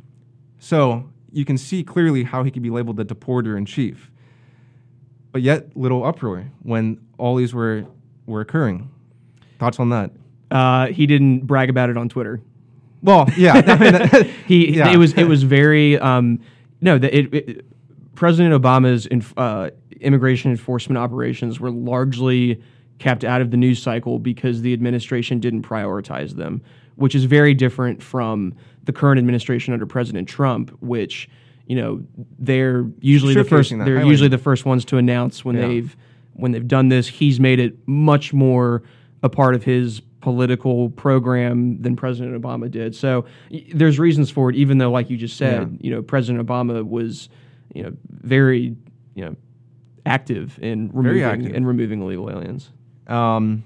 So 0.60 1.10
you 1.32 1.46
can 1.46 1.58
see 1.58 1.84
clearly 1.84 2.24
how 2.24 2.44
he 2.44 2.52
could 2.52 2.64
be 2.64 2.70
labeled 2.70 2.98
the 2.98 3.06
deporter 3.06 3.58
in 3.58 3.66
chief. 3.66 4.10
But 5.32 5.42
yet, 5.42 5.76
little 5.76 6.06
uproar 6.06 6.50
when 6.64 7.00
all 7.18 7.36
these 7.36 7.54
were, 7.54 7.86
were 8.26 8.42
occurring. 8.42 8.90
Thoughts 9.60 9.80
on 9.80 9.90
that? 9.90 10.12
Uh, 10.50 10.88
he 10.88 11.06
didn't 11.06 11.46
brag 11.46 11.70
about 11.70 11.90
it 11.90 11.98
on 11.98 12.08
Twitter. 12.10 12.42
Well, 13.04 13.28
yeah. 13.38 14.24
He 14.48 14.78
Yeah. 14.78 14.92
it 14.94 14.98
was 14.98 15.14
it 15.14 15.26
was 15.26 15.44
very 15.44 15.98
um, 16.00 16.40
no 16.82 16.98
that 16.98 17.14
it, 17.18 17.34
it 17.34 17.66
President 18.16 18.60
Obama's 18.60 19.06
inf- 19.08 19.34
uh, 19.38 19.70
immigration 20.02 20.52
enforcement 20.52 20.98
operations 20.98 21.60
were 21.60 21.72
largely 21.72 22.62
kept 23.00 23.24
out 23.24 23.42
of 23.42 23.52
the 23.52 23.58
news 23.58 23.82
cycle 23.82 24.20
because 24.20 24.62
the 24.62 24.74
administration 24.74 25.40
didn't 25.40 25.64
prioritize 25.64 26.32
them, 26.36 26.62
which 26.96 27.14
is 27.14 27.26
very 27.26 27.54
different 27.54 28.02
from 28.02 28.54
the 28.86 28.94
current 28.94 29.18
administration 29.20 29.74
under 29.74 29.86
President 29.86 30.28
Trump, 30.28 30.70
which 30.82 31.30
you 31.68 31.76
know 31.76 32.04
they're 32.40 32.86
usually 33.00 33.34
the 33.34 33.44
first 33.44 33.72
that 33.72 33.84
they're 33.86 34.06
usually 34.06 34.30
the 34.30 34.38
first 34.38 34.66
ones 34.66 34.86
to 34.86 34.98
announce 34.98 35.44
when 35.44 35.56
Yeah. 35.56 35.68
they've 35.68 35.98
when 36.34 36.52
they've 36.52 36.68
done 36.68 36.90
this. 36.90 37.08
He's 37.08 37.40
made 37.40 37.60
it 37.60 37.78
much 37.88 38.34
more 38.34 38.84
a 39.24 39.30
part 39.30 39.56
of 39.56 39.64
his 39.64 40.02
political 40.22 40.90
program 40.92 41.82
than 41.82 41.96
President 41.96 42.40
Obama 42.42 42.70
did. 42.70 42.96
So 42.96 43.26
y- 43.52 43.64
there's 43.74 44.00
reasons 44.00 44.30
for 44.30 44.50
it, 44.50 44.56
even 44.56 44.78
though, 44.80 44.92
like 44.92 45.10
you 45.10 45.18
just 45.18 45.38
said, 45.38 45.78
you 45.82 45.92
know, 45.92 46.02
President 46.02 46.46
Obama 46.46 46.84
was, 46.84 47.30
you 47.76 47.84
know, 47.84 47.92
very, 48.10 48.76
you 49.14 49.26
know, 49.26 49.36
active 50.06 50.58
in 50.62 50.90
removing 50.94 51.24
active. 51.24 51.54
in 51.54 51.66
removing 51.66 52.02
illegal 52.02 52.30
aliens. 52.32 52.72
Um, 53.08 53.64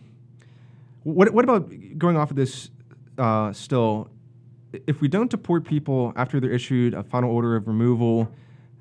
what, 1.04 1.32
what 1.34 1.44
about 1.46 1.72
going 1.98 2.18
off 2.18 2.32
of 2.32 2.36
this 2.36 2.70
uh, 3.18 3.54
still? 3.54 4.10
If 4.88 5.02
we 5.02 5.08
don't 5.08 5.30
deport 5.32 5.66
people 5.66 6.14
after 6.16 6.40
they're 6.40 6.52
issued 6.52 6.94
a 6.94 7.04
final 7.04 7.32
order 7.32 7.56
of 7.56 7.68
removal, 7.68 8.30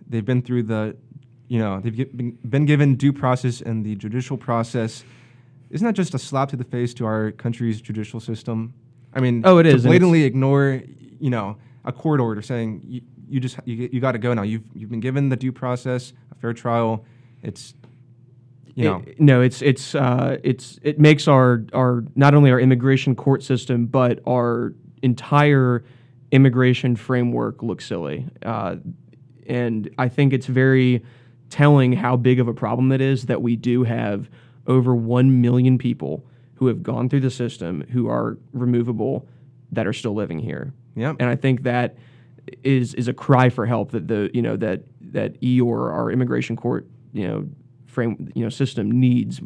they've 0.08 0.24
been 0.24 0.42
through 0.42 0.64
the, 0.64 0.96
you 1.48 1.58
know, 1.58 1.80
they've 1.80 1.94
gi- 1.94 2.04
been, 2.04 2.32
been 2.48 2.66
given 2.66 2.94
due 2.96 3.12
process 3.12 3.60
in 3.60 3.82
the 3.82 3.94
judicial 3.96 4.36
process. 4.36 5.04
Isn't 5.70 5.86
that 5.86 5.94
just 5.94 6.14
a 6.14 6.18
slap 6.18 6.48
to 6.50 6.56
the 6.56 6.64
face 6.64 6.92
to 6.94 7.06
our 7.06 7.30
country's 7.32 7.80
judicial 7.80 8.20
system? 8.20 8.74
I 9.14 9.20
mean, 9.20 9.42
Oh, 9.44 9.58
it 9.58 9.66
is, 9.66 9.84
blatantly 9.84 10.24
ignore, 10.24 10.82
you 11.20 11.30
know, 11.30 11.56
a 11.84 11.92
court 11.92 12.20
order 12.20 12.42
saying 12.42 12.82
you, 12.86 13.00
you 13.28 13.40
just 13.40 13.58
you, 13.64 13.88
you 13.92 14.00
got 14.00 14.12
to 14.12 14.18
go 14.18 14.34
now. 14.34 14.42
You've 14.42 14.64
you've 14.74 14.90
been 14.90 15.00
given 15.00 15.28
the 15.28 15.36
due 15.36 15.52
process, 15.52 16.12
a 16.32 16.34
fair 16.36 16.52
trial. 16.52 17.04
It's 17.42 17.74
you 18.74 18.84
know, 18.84 19.02
It- 19.06 19.20
no, 19.20 19.40
it's 19.40 19.62
it's 19.62 19.94
uh, 19.94 20.38
it's 20.42 20.78
it 20.82 20.98
makes 20.98 21.28
our 21.28 21.64
our 21.72 22.04
not 22.14 22.34
only 22.34 22.50
our 22.50 22.60
immigration 22.60 23.14
court 23.14 23.42
system 23.42 23.86
but 23.86 24.20
our 24.26 24.74
entire 25.02 25.84
immigration 26.30 26.94
framework 26.96 27.62
look 27.62 27.80
silly. 27.80 28.26
Uh, 28.42 28.76
and 29.46 29.88
I 29.98 30.08
think 30.08 30.32
it's 30.32 30.46
very 30.46 31.02
telling 31.48 31.94
how 31.94 32.16
big 32.16 32.38
of 32.38 32.48
a 32.48 32.52
problem 32.54 32.92
it 32.92 33.00
is 33.00 33.26
that 33.26 33.40
we 33.40 33.56
do 33.56 33.84
have 33.84 34.28
over 34.66 34.94
one 34.94 35.40
million 35.40 35.78
people 35.78 36.24
who 36.56 36.66
have 36.66 36.82
gone 36.82 37.08
through 37.08 37.20
the 37.20 37.30
system 37.30 37.82
who 37.90 38.08
are 38.08 38.36
removable 38.52 39.26
that 39.72 39.86
are 39.86 39.92
still 39.94 40.12
living 40.14 40.38
here. 40.38 40.74
Yep. 40.96 41.16
And 41.20 41.28
I 41.30 41.36
think 41.36 41.62
that 41.62 41.96
is 42.62 42.94
is 42.94 43.08
a 43.08 43.12
cry 43.14 43.48
for 43.48 43.66
help 43.66 43.90
that 43.92 44.08
the 44.08 44.30
you 44.34 44.42
know 44.42 44.56
that 44.56 44.82
that 45.00 45.40
EOIR 45.40 45.92
our 45.92 46.10
immigration 46.10 46.56
court 46.56 46.86
you 47.12 47.26
know 47.26 47.48
frame 47.86 48.30
you 48.34 48.42
know 48.42 48.50
system 48.50 48.90
needs 48.90 49.40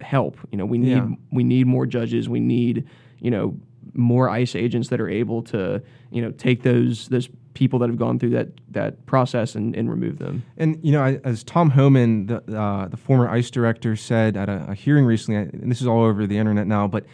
help. 0.00 0.38
You 0.52 0.58
know 0.58 0.66
we 0.66 0.78
need 0.78 0.90
Yeah. 0.96 1.08
we 1.32 1.44
need 1.44 1.66
more 1.66 1.86
judges. 1.86 2.28
We 2.28 2.40
need 2.40 2.84
you 3.20 3.30
know 3.30 3.56
more 3.94 4.28
ICE 4.28 4.54
agents 4.54 4.88
that 4.88 5.00
are 5.00 5.08
able 5.08 5.42
to 5.42 5.82
you 6.10 6.22
know 6.22 6.30
take 6.32 6.62
those 6.62 7.08
those 7.08 7.28
people 7.54 7.80
that 7.80 7.88
have 7.88 7.98
gone 7.98 8.18
through 8.20 8.30
that 8.30 8.48
that 8.70 9.04
process 9.06 9.56
and, 9.56 9.74
and 9.74 9.90
remove 9.90 10.18
them. 10.18 10.44
And 10.56 10.78
you 10.82 10.92
know, 10.92 11.02
I, 11.02 11.18
as 11.24 11.42
Tom 11.42 11.70
Homan, 11.70 12.26
the 12.26 12.36
uh, 12.56 12.86
the 12.86 12.96
former 12.96 13.28
ICE 13.28 13.50
director, 13.50 13.96
said 13.96 14.36
at 14.36 14.48
a, 14.48 14.66
a 14.70 14.74
hearing 14.74 15.04
recently, 15.04 15.40
and 15.40 15.70
this 15.70 15.80
is 15.80 15.86
all 15.86 16.04
over 16.04 16.26
the 16.26 16.38
internet 16.38 16.66
now, 16.68 16.86
but 16.86 17.04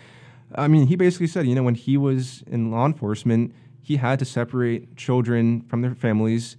I 0.56 0.68
mean, 0.68 0.86
he 0.86 0.96
basically 0.96 1.26
said, 1.28 1.46
you 1.46 1.54
know, 1.54 1.62
when 1.62 1.74
he 1.74 1.96
was 1.96 2.44
in 2.46 2.70
law 2.70 2.86
enforcement, 2.86 3.54
he 3.84 3.96
had 3.96 4.18
to 4.18 4.24
separate 4.24 4.96
children 4.96 5.60
from 5.68 5.82
their 5.82 5.94
families, 5.94 6.56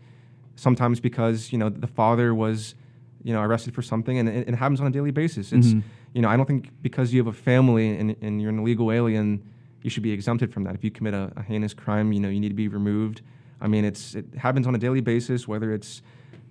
sometimes 0.55 0.99
because 1.01 1.51
you 1.51 1.57
know 1.57 1.69
the 1.69 1.87
father 1.87 2.33
was, 2.33 2.75
you 3.23 3.33
know, 3.33 3.41
arrested 3.41 3.73
for 3.73 3.81
something, 3.81 4.17
and 4.19 4.29
it, 4.29 4.47
it 4.47 4.55
happens 4.55 4.79
on 4.79 4.87
a 4.87 4.91
daily 4.91 5.11
basis. 5.11 5.51
It's 5.51 5.73
Mhm. 5.73 5.83
you 6.13 6.21
know, 6.21 6.29
I 6.29 6.37
don't 6.37 6.45
think 6.45 6.69
because 6.81 7.11
you 7.13 7.19
have 7.19 7.27
a 7.27 7.37
family 7.51 7.89
and, 7.99 8.15
and 8.21 8.41
you're 8.41 8.51
an 8.51 8.59
illegal 8.59 8.89
alien, 8.91 9.41
you 9.81 9.89
should 9.89 10.03
be 10.03 10.11
exempted 10.11 10.53
from 10.53 10.63
that. 10.63 10.73
If 10.75 10.83
you 10.83 10.91
commit 10.91 11.13
a, 11.13 11.31
a 11.35 11.41
heinous 11.41 11.73
crime, 11.73 12.13
you 12.13 12.19
know, 12.21 12.29
you 12.29 12.39
need 12.39 12.49
to 12.49 12.55
be 12.55 12.67
removed. 12.69 13.21
I 13.59 13.67
mean, 13.67 13.83
it's 13.85 14.15
it 14.15 14.25
happens 14.37 14.65
on 14.67 14.75
a 14.75 14.77
daily 14.77 15.01
basis, 15.01 15.47
whether 15.47 15.73
it's 15.73 16.01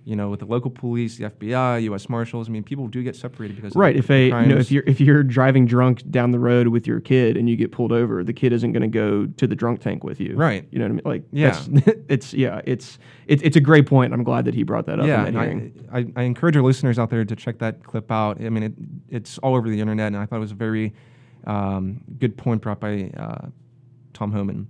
you 0.05 0.15
know 0.15 0.29
with 0.29 0.39
the 0.39 0.45
local 0.45 0.69
police, 0.71 1.17
the 1.17 1.29
FBI, 1.31 1.81
U.S. 1.83 2.07
Marshals. 2.07 2.47
I 2.47 2.51
mean, 2.51 2.63
people 2.63 2.87
do 2.87 3.01
get 3.03 3.15
separated 3.15 3.55
because 3.55 3.75
Right. 3.75 3.95
of 3.95 4.05
If 4.05 4.09
a 4.11 4.27
you 4.27 4.45
know 4.45 4.57
if 4.57 4.71
you're 4.71 4.83
if 4.85 5.01
you're 5.01 5.23
driving 5.23 5.65
drunk 5.65 6.09
down 6.11 6.29
the 6.31 6.39
road 6.39 6.67
with 6.67 6.85
your 6.85 6.99
kid 6.99 7.35
and 7.37 7.49
you 7.49 7.55
get 7.55 7.71
pulled 7.71 7.91
over, 7.91 8.23
the 8.23 8.31
kid 8.31 8.53
isn't 8.53 8.71
going 8.71 8.83
to 8.83 8.87
go 8.87 9.25
to 9.25 9.47
the 9.47 9.55
drunk 9.55 9.81
tank 9.81 10.03
with 10.03 10.19
you. 10.19 10.35
Right. 10.35 10.67
You 10.71 10.77
know 10.79 10.85
what 10.85 10.91
I 10.91 10.93
mean? 10.93 11.01
Like 11.05 11.23
Yeah. 11.31 11.59
it's 12.07 12.33
yeah. 12.33 12.61
It's 12.65 12.99
it's 13.25 13.41
it's 13.41 13.55
a 13.55 13.61
great 13.61 13.87
point. 13.87 14.13
I'm 14.13 14.23
glad 14.23 14.45
that 14.45 14.53
he 14.53 14.61
brought 14.63 14.85
that 14.85 14.99
up. 14.99 15.07
yeah, 15.07 15.25
in 15.25 15.33
that. 15.33 15.89
I, 15.91 15.97
I, 15.99 16.05
I 16.17 16.21
encourage 16.23 16.55
our 16.55 16.63
listeners 16.63 16.99
out 16.99 17.09
there 17.09 17.25
to 17.25 17.35
check 17.35 17.57
that 17.59 17.83
clip 17.83 18.11
out. 18.11 18.39
I 18.39 18.49
mean, 18.49 18.63
it, 18.63 18.73
it's 19.09 19.39
all 19.39 19.55
over 19.55 19.67
the 19.69 19.81
internet, 19.81 20.07
and 20.07 20.17
I 20.17 20.27
thought 20.27 20.37
it 20.37 20.39
was 20.39 20.51
a 20.51 20.55
very 20.55 20.93
um, 21.45 22.01
good 22.19 22.37
point 22.37 22.61
brought 22.61 22.79
by 22.79 23.11
uh, 23.17 23.47
Tom 24.13 24.31
Homan. 24.31 24.67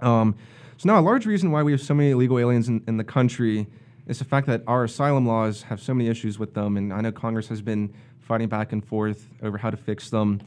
Um, 0.00 0.36
so 0.76 0.88
now, 0.88 0.98
a 0.98 1.02
large 1.02 1.26
reason 1.26 1.50
why 1.52 1.62
we 1.62 1.72
have 1.72 1.80
so 1.80 1.94
many 1.94 2.10
illegal 2.10 2.38
aliens 2.38 2.68
in, 2.68 2.82
in 2.88 2.96
the 2.96 3.04
country 3.04 3.66
is 4.06 4.18
the 4.18 4.24
fact 4.24 4.46
that 4.48 4.62
our 4.66 4.84
asylum 4.84 5.26
laws 5.26 5.62
have 5.62 5.80
so 5.80 5.94
many 5.94 6.08
issues 6.08 6.38
with 6.38 6.54
them, 6.54 6.76
and 6.76 6.92
I 6.92 7.00
know 7.00 7.12
Congress 7.12 7.48
has 7.48 7.62
been 7.62 7.92
fighting 8.20 8.48
back 8.48 8.72
and 8.72 8.84
forth 8.84 9.28
over 9.42 9.58
how 9.58 9.70
to 9.70 9.76
fix 9.76 10.10
them. 10.10 10.40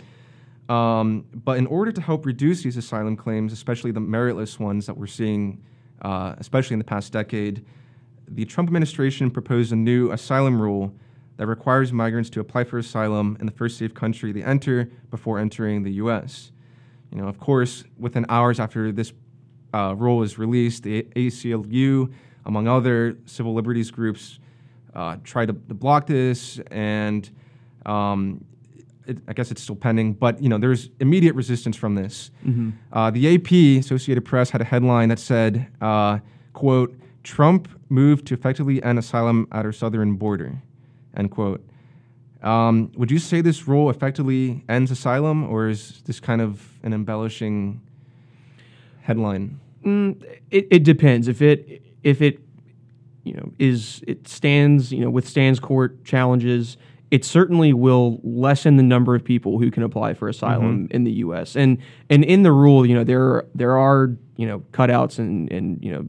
Um, 0.68 1.26
but 1.34 1.58
in 1.58 1.68
order 1.68 1.92
to 1.92 2.02
help 2.02 2.26
reduce 2.26 2.64
these 2.64 2.78
asylum 2.78 3.16
claims, 3.16 3.54
especially 3.54 3.92
the 3.92 4.00
meritless 4.00 4.60
ones 4.60 4.88
that 4.88 4.98
we're 4.98 5.08
seeing, 5.08 5.64
uh, 6.02 6.36
especially 6.38 6.74
in 6.74 6.80
the 6.80 6.86
past 6.86 7.14
decade, 7.14 7.66
the 8.28 8.46
Trump 8.46 8.70
administration 8.70 9.30
proposed 9.30 9.72
a 9.72 9.76
new 9.76 10.12
asylum 10.12 10.60
rule 10.60 10.94
that 11.38 11.48
requires 11.48 11.94
migrants 11.94 12.30
to 12.32 12.40
apply 12.40 12.64
for 12.64 12.78
asylum 12.78 13.38
in 13.40 13.46
the 13.46 13.52
first 13.52 13.78
safe 13.78 13.94
country 13.94 14.32
they 14.32 14.44
enter 14.44 14.90
before 15.12 15.38
entering 15.38 15.84
the 15.84 15.92
U.S. 15.94 16.52
You 17.12 17.22
know, 17.22 17.28
of 17.28 17.40
course, 17.40 17.84
within 18.00 18.26
hours 18.30 18.60
after 18.60 18.92
this 18.92 19.14
uh, 19.74 19.94
rule 19.96 20.18
was 20.18 20.38
released, 20.38 20.84
the 20.84 21.04
ACLU, 21.16 22.12
among 22.46 22.68
other 22.68 23.18
civil 23.26 23.54
liberties 23.54 23.92
groups, 23.92 24.40
uh, 24.94 25.18
tried 25.24 25.48
to, 25.48 25.54
to 25.54 25.74
block 25.74 26.08
this, 26.08 26.60
and 26.72 27.30
um, 27.86 28.44
it, 29.06 29.18
I 29.28 29.34
guess 29.34 29.52
it's 29.52 29.62
still 29.62 29.76
pending. 29.76 30.14
But 30.14 30.42
you 30.42 30.50
know, 30.50 30.58
there's 30.58 30.90
immediate 31.00 31.36
resistance 31.36 31.76
from 31.76 31.96
this. 31.96 32.32
Uh, 32.94 33.12
the 33.12 33.36
AP, 33.36 33.82
Associated 33.84 34.24
Press, 34.24 34.50
had 34.50 34.62
a 34.62 34.66
headline 34.66 35.10
that 35.10 35.20
said, 35.20 35.68
uh, 35.82 36.20
"quote 36.54 36.98
Trump 37.24 37.68
moved 37.90 38.26
to 38.28 38.34
effectively 38.34 38.82
end 38.84 39.00
asylum 39.00 39.48
at 39.52 39.66
our 39.66 39.72
southern 39.72 40.16
border." 40.16 40.62
End 41.16 41.32
quote. 41.32 41.66
Um, 42.42 42.92
would 42.96 43.10
you 43.10 43.18
say 43.18 43.42
this 43.42 43.68
rule 43.68 43.90
effectively 43.90 44.64
ends 44.70 44.92
asylum, 44.92 45.46
or 45.46 45.68
is 45.68 46.02
this 46.06 46.20
kind 46.20 46.42
of 46.42 46.70
an 46.84 46.94
embellishing 46.94 47.82
headline? 49.02 49.60
Mm, 49.84 50.24
it, 50.52 50.68
it 50.70 50.84
depends 50.84 51.28
if 51.28 51.42
it 51.42 51.85
if 52.06 52.22
it 52.22 52.40
you 53.26 53.34
know 53.34 53.52
is 53.60 54.02
it 54.08 54.26
stands 54.28 54.94
you 54.94 55.02
know 55.04 55.10
withstands 55.10 55.60
court 55.60 56.06
challenges 56.06 56.78
it 57.12 57.26
certainly 57.26 57.74
will 57.74 58.20
lessen 58.24 58.78
the 58.78 58.84
number 58.84 59.16
of 59.16 59.24
people 59.24 59.60
who 59.60 59.70
can 59.70 59.84
apply 59.84 60.14
for 60.14 60.28
asylum 60.28 60.86
mm-hmm. 60.86 60.96
in 60.96 61.04
the 61.04 61.12
U.S. 61.12 61.56
and 61.56 61.78
and 62.10 62.24
in 62.24 62.44
the 62.44 62.52
rule 62.52 62.86
you 62.86 62.94
know 62.94 63.04
there 63.04 63.46
there 63.54 63.78
are 63.78 64.16
you 64.38 64.48
know 64.48 64.60
cutouts 64.72 65.20
and 65.20 65.52
and 65.52 65.84
you 65.84 65.92
know 65.92 66.08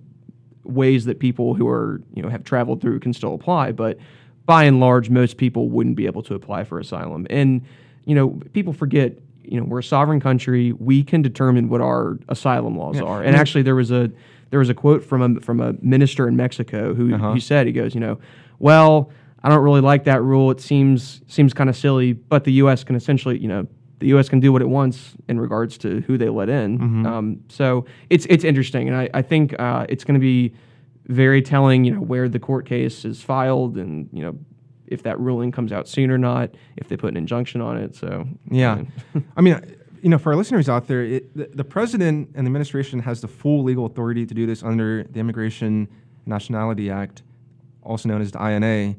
ways 0.64 1.06
that 1.06 1.18
people 1.18 1.54
who 1.54 1.66
are 1.66 2.00
you 2.14 2.22
know 2.22 2.28
have 2.28 2.44
traveled 2.44 2.80
through 2.80 3.00
can 3.00 3.12
still 3.12 3.34
apply 3.34 3.72
but 3.72 3.98
by 4.44 4.64
and 4.64 4.78
large 4.78 5.10
most 5.10 5.38
people 5.38 5.68
wouldn't 5.70 5.96
be 5.96 6.06
able 6.06 6.22
to 6.22 6.34
apply 6.34 6.64
for 6.64 6.78
asylum 6.78 7.26
and 7.30 7.64
you 8.04 8.14
know 8.14 8.40
people 8.52 8.72
forget 8.72 9.18
you 9.42 9.58
know 9.58 9.64
we're 9.64 9.78
a 9.78 9.82
sovereign 9.84 10.20
country 10.20 10.72
we 10.72 11.02
can 11.02 11.22
determine 11.22 11.68
what 11.68 11.80
our 11.80 12.18
asylum 12.28 12.76
laws 12.76 12.96
Yeah. 12.96 13.04
are 13.04 13.22
and 13.22 13.36
actually 13.36 13.62
there 13.62 13.76
was 13.76 13.90
a 13.90 14.10
there 14.50 14.58
was 14.58 14.68
a 14.70 14.74
quote 14.74 15.04
from 15.04 15.22
a 15.22 15.40
from 15.40 15.60
a 15.60 15.74
minister 15.82 16.28
in 16.28 16.36
Mexico 16.36 16.94
who 16.94 17.14
Uh-huh. 17.14 17.32
he 17.34 17.40
said 17.40 17.66
he 17.66 17.72
goes 17.72 17.94
you 17.94 18.00
know 18.00 18.18
well, 18.58 19.10
I 19.42 19.48
don't 19.50 19.62
really 19.62 19.82
like 19.82 20.04
that 20.04 20.22
rule. 20.22 20.50
It 20.50 20.60
seems 20.60 21.20
seems 21.26 21.52
kind 21.52 21.68
of 21.68 21.76
silly, 21.76 22.14
but 22.14 22.44
the 22.44 22.52
U.S. 22.54 22.84
can 22.84 22.96
essentially, 22.96 23.38
you 23.38 23.48
know, 23.48 23.66
the 23.98 24.06
U.S. 24.08 24.28
can 24.30 24.40
do 24.40 24.50
what 24.52 24.62
it 24.62 24.68
wants 24.68 25.12
in 25.28 25.38
regards 25.38 25.76
to 25.78 26.00
who 26.06 26.16
they 26.16 26.28
let 26.30 26.48
in. 26.48 26.78
Mm-hmm. 26.78 27.06
Um, 27.06 27.40
so 27.48 27.84
it's 28.08 28.24
it's 28.30 28.44
interesting, 28.44 28.88
and 28.88 28.96
I, 28.96 29.10
I 29.12 29.22
think 29.22 29.54
uh, 29.60 29.84
it's 29.90 30.04
going 30.04 30.14
to 30.14 30.20
be 30.20 30.54
very 31.08 31.42
telling, 31.42 31.84
you 31.84 31.92
know, 31.92 32.00
where 32.00 32.28
the 32.30 32.38
court 32.40 32.64
case 32.66 33.04
is 33.04 33.22
filed, 33.22 33.76
and 33.76 34.08
you 34.12 34.22
know, 34.22 34.38
if 34.86 35.02
that 35.02 35.20
ruling 35.20 35.52
comes 35.52 35.70
out 35.70 35.86
soon 35.86 36.10
or 36.10 36.18
not, 36.18 36.50
if 36.78 36.88
they 36.88 36.96
put 36.96 37.10
an 37.10 37.16
injunction 37.18 37.60
on 37.60 37.76
it. 37.76 37.94
So 37.94 38.26
Yeah. 38.50 38.82
I 39.36 39.40
mean, 39.42 39.60
you 40.02 40.08
know, 40.08 40.18
for 40.18 40.32
our 40.32 40.36
listeners 40.36 40.68
out 40.68 40.86
there, 40.86 41.02
it, 41.02 41.36
the, 41.36 41.50
the 41.54 41.64
president 41.64 42.30
and 42.34 42.46
the 42.46 42.48
administration 42.48 43.00
has 43.00 43.20
the 43.20 43.28
full 43.28 43.62
legal 43.62 43.86
authority 43.86 44.26
to 44.26 44.34
do 44.34 44.46
this 44.46 44.62
under 44.62 45.04
the 45.04 45.20
Immigration 45.20 45.88
Nationality 46.26 46.90
Act, 46.90 47.22
also 47.82 48.08
known 48.08 48.20
as 48.20 48.32
the 48.32 48.44
INA. 48.44 48.96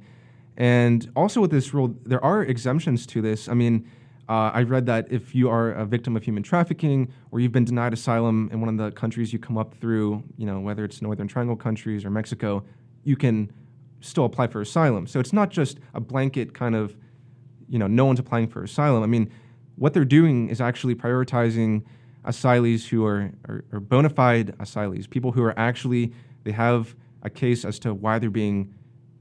And 0.57 1.09
also 1.15 1.41
with 1.41 1.51
this 1.51 1.73
rule, 1.73 1.95
there 2.05 2.23
are 2.23 2.43
exemptions 2.43 3.05
to 3.07 3.21
this. 3.21 3.47
I 3.47 3.53
mean, 3.53 3.89
uh, 4.29 4.51
I 4.53 4.63
read 4.63 4.85
that 4.87 5.07
if 5.11 5.33
you 5.33 5.49
are 5.49 5.71
a 5.71 5.85
victim 5.85 6.17
of 6.17 6.23
human 6.23 6.43
trafficking 6.43 7.13
or 7.31 7.39
you've 7.39 7.51
been 7.51 7.65
denied 7.65 7.93
asylum 7.93 8.49
in 8.51 8.59
one 8.59 8.69
of 8.69 8.77
the 8.77 8.91
countries 8.91 9.31
you 9.31 9.39
come 9.39 9.57
up 9.57 9.73
through, 9.75 10.23
you 10.37 10.45
know, 10.45 10.59
whether 10.59 10.83
it's 10.83 11.01
Northern 11.01 11.27
Triangle 11.27 11.55
countries 11.55 12.03
or 12.03 12.09
Mexico, 12.09 12.63
you 13.03 13.15
can 13.15 13.51
still 14.01 14.25
apply 14.25 14.47
for 14.47 14.61
asylum. 14.61 15.07
So 15.07 15.19
it's 15.19 15.31
not 15.31 15.49
just 15.49 15.79
a 15.93 16.01
blanket 16.01 16.53
kind 16.53 16.75
of, 16.75 16.95
you 17.69 17.79
know, 17.79 17.87
no 17.87 18.05
one's 18.05 18.19
applying 18.19 18.47
for 18.47 18.63
asylum. 18.63 19.03
I 19.03 19.07
mean, 19.07 19.31
what 19.77 19.93
they're 19.93 20.05
doing 20.05 20.49
is 20.49 20.59
actually 20.59 20.95
prioritizing 20.95 21.83
asylees 22.25 22.87
who 22.87 23.05
are, 23.05 23.31
are, 23.47 23.63
are 23.71 23.79
bona 23.79 24.09
fide 24.09 24.57
asylees, 24.57 25.09
people 25.09 25.31
who 25.31 25.43
are 25.43 25.57
actually, 25.57 26.11
they 26.43 26.51
have 26.51 26.95
a 27.23 27.29
case 27.29 27.63
as 27.63 27.79
to 27.79 27.93
why 27.93 28.19
they're 28.19 28.29
being 28.29 28.73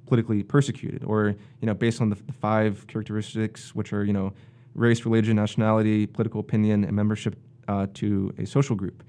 politically 0.07 0.43
persecuted 0.43 1.05
or, 1.05 1.35
you 1.61 1.67
know, 1.67 1.75
based 1.75 2.01
on 2.01 2.11
the, 2.11 2.17
the 2.27 2.33
five 2.33 2.87
characteristics, 2.87 3.75
which 3.75 3.93
are, 3.93 4.05
you 4.05 4.13
know, 4.13 4.33
race, 4.75 5.05
religion, 5.05 5.37
nationality, 5.37 6.07
political 6.07 6.41
opinion, 6.41 6.85
and 6.85 6.95
membership 6.95 7.37
uh, 7.69 7.87
to 7.95 8.33
a 8.39 8.47
social 8.47 8.77
group. 8.77 9.03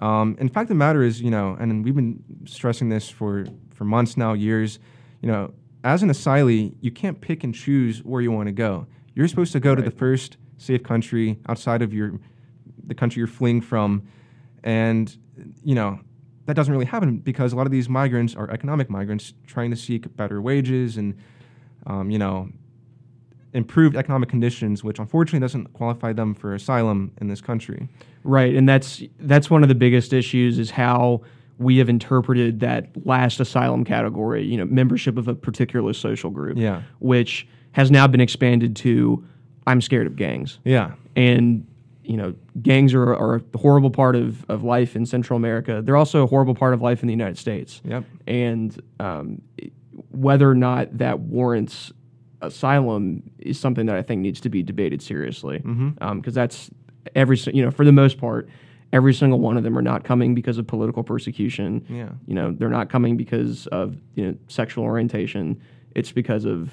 Um, 0.00 0.36
in 0.38 0.48
fact, 0.48 0.68
the 0.68 0.74
matter 0.74 1.02
is, 1.02 1.20
you 1.20 1.30
know, 1.30 1.56
and 1.58 1.84
we've 1.84 1.94
been 1.94 2.22
stressing 2.44 2.88
this 2.88 3.08
for, 3.08 3.46
for 3.74 3.84
months 3.84 4.16
now, 4.16 4.32
years, 4.32 4.78
you 5.22 5.28
know, 5.28 5.52
as 5.84 6.02
an 6.02 6.10
asylee, 6.10 6.74
you 6.80 6.90
can't 6.90 7.20
pick 7.20 7.42
and 7.44 7.54
choose 7.54 8.04
where 8.04 8.20
you 8.20 8.30
want 8.30 8.46
to 8.46 8.52
go. 8.52 8.86
You're 9.14 9.28
supposed 9.28 9.52
to 9.52 9.60
go 9.60 9.74
to 9.74 9.82
the 9.82 9.90
first 9.90 10.36
safe 10.58 10.82
country 10.82 11.38
outside 11.48 11.82
of 11.82 11.92
your, 11.94 12.20
the 12.86 12.94
country 12.94 13.20
you're 13.20 13.26
fleeing 13.26 13.60
from, 13.60 14.02
and 14.62 15.16
you 15.64 15.74
know 15.74 15.98
that 16.46 16.54
doesn't 16.54 16.72
really 16.72 16.86
happen 16.86 17.18
because 17.18 17.52
a 17.52 17.56
lot 17.56 17.66
of 17.66 17.72
these 17.72 17.88
migrants 17.88 18.34
are 18.34 18.50
economic 18.50 18.88
migrants 18.88 19.34
trying 19.46 19.70
to 19.70 19.76
seek 19.76 20.16
better 20.16 20.40
wages 20.40 20.96
and, 20.96 21.14
um, 21.86 22.10
you 22.10 22.18
know, 22.18 22.48
improved 23.52 23.96
economic 23.96 24.30
conditions, 24.30 24.82
which 24.82 24.98
unfortunately 24.98 25.40
doesn't 25.40 25.72
qualify 25.74 26.10
them 26.12 26.34
for 26.34 26.54
asylum 26.54 27.12
in 27.20 27.28
this 27.28 27.40
country. 27.42 27.86
Right, 28.24 28.54
and 28.54 28.66
that's 28.68 29.02
that's 29.20 29.50
one 29.50 29.62
of 29.62 29.68
the 29.68 29.74
biggest 29.74 30.12
issues 30.12 30.58
is 30.58 30.70
how 30.70 31.20
we 31.58 31.76
have 31.78 31.88
interpreted 31.88 32.60
that 32.60 32.88
last 33.04 33.40
asylum 33.40 33.84
category, 33.84 34.44
you 34.44 34.56
know, 34.56 34.64
membership 34.64 35.18
of 35.18 35.28
a 35.28 35.34
particular 35.34 35.92
social 35.92 36.30
group, 36.30 36.56
Yeah. 36.56 36.82
which 37.00 37.46
has 37.72 37.90
now 37.90 38.06
been 38.06 38.20
expanded 38.20 38.74
to 38.76 39.22
I'm 39.68 39.80
scared 39.80 40.06
of 40.06 40.16
gangs. 40.16 40.58
Yeah. 40.64 40.92
And 41.14 41.66
you 42.02 42.16
know, 42.16 42.34
gangs 42.62 42.94
are, 42.94 43.14
are 43.14 43.34
a 43.54 43.58
horrible 43.58 43.90
part 43.90 44.16
of, 44.16 44.42
of 44.48 44.62
life 44.64 44.96
in 44.96 45.04
Central 45.04 45.36
America. 45.36 45.82
They're 45.84 45.96
also 45.96 46.22
a 46.22 46.26
horrible 46.26 46.54
part 46.54 46.72
of 46.72 46.80
life 46.80 47.02
in 47.02 47.06
the 47.06 47.12
United 47.12 47.36
States. 47.36 47.82
Yep. 47.84 48.04
And 48.26 48.82
um, 48.98 49.42
whether 50.10 50.50
or 50.50 50.54
not 50.54 50.96
that 50.96 51.20
warrants 51.20 51.92
asylum 52.40 53.22
is 53.38 53.58
something 53.60 53.86
that 53.86 53.96
I 53.96 54.02
think 54.02 54.22
needs 54.22 54.40
to 54.40 54.48
be 54.48 54.62
debated 54.62 55.02
seriously. 55.02 55.58
Because 55.58 55.74
Mm-hmm. 55.76 56.30
that's 56.30 56.70
every, 57.14 57.36
you 57.52 57.62
know, 57.62 57.70
for 57.70 57.84
the 57.84 57.92
most 57.92 58.18
part, 58.18 58.48
every 58.92 59.12
single 59.12 59.38
one 59.38 59.58
of 59.58 59.62
them 59.64 59.76
are 59.76 59.82
not 59.82 60.04
coming 60.04 60.34
because 60.34 60.56
of 60.56 60.66
political 60.66 61.02
persecution. 61.02 61.84
Yeah. 61.90 62.08
You 62.26 62.34
know, 62.34 62.52
they're 62.52 62.70
not 62.70 62.88
coming 62.88 63.16
because 63.18 63.66
of 63.66 63.96
you 64.14 64.26
know 64.26 64.34
sexual 64.48 64.84
orientation. 64.84 65.60
It's 65.94 66.12
because 66.12 66.44
of, 66.46 66.70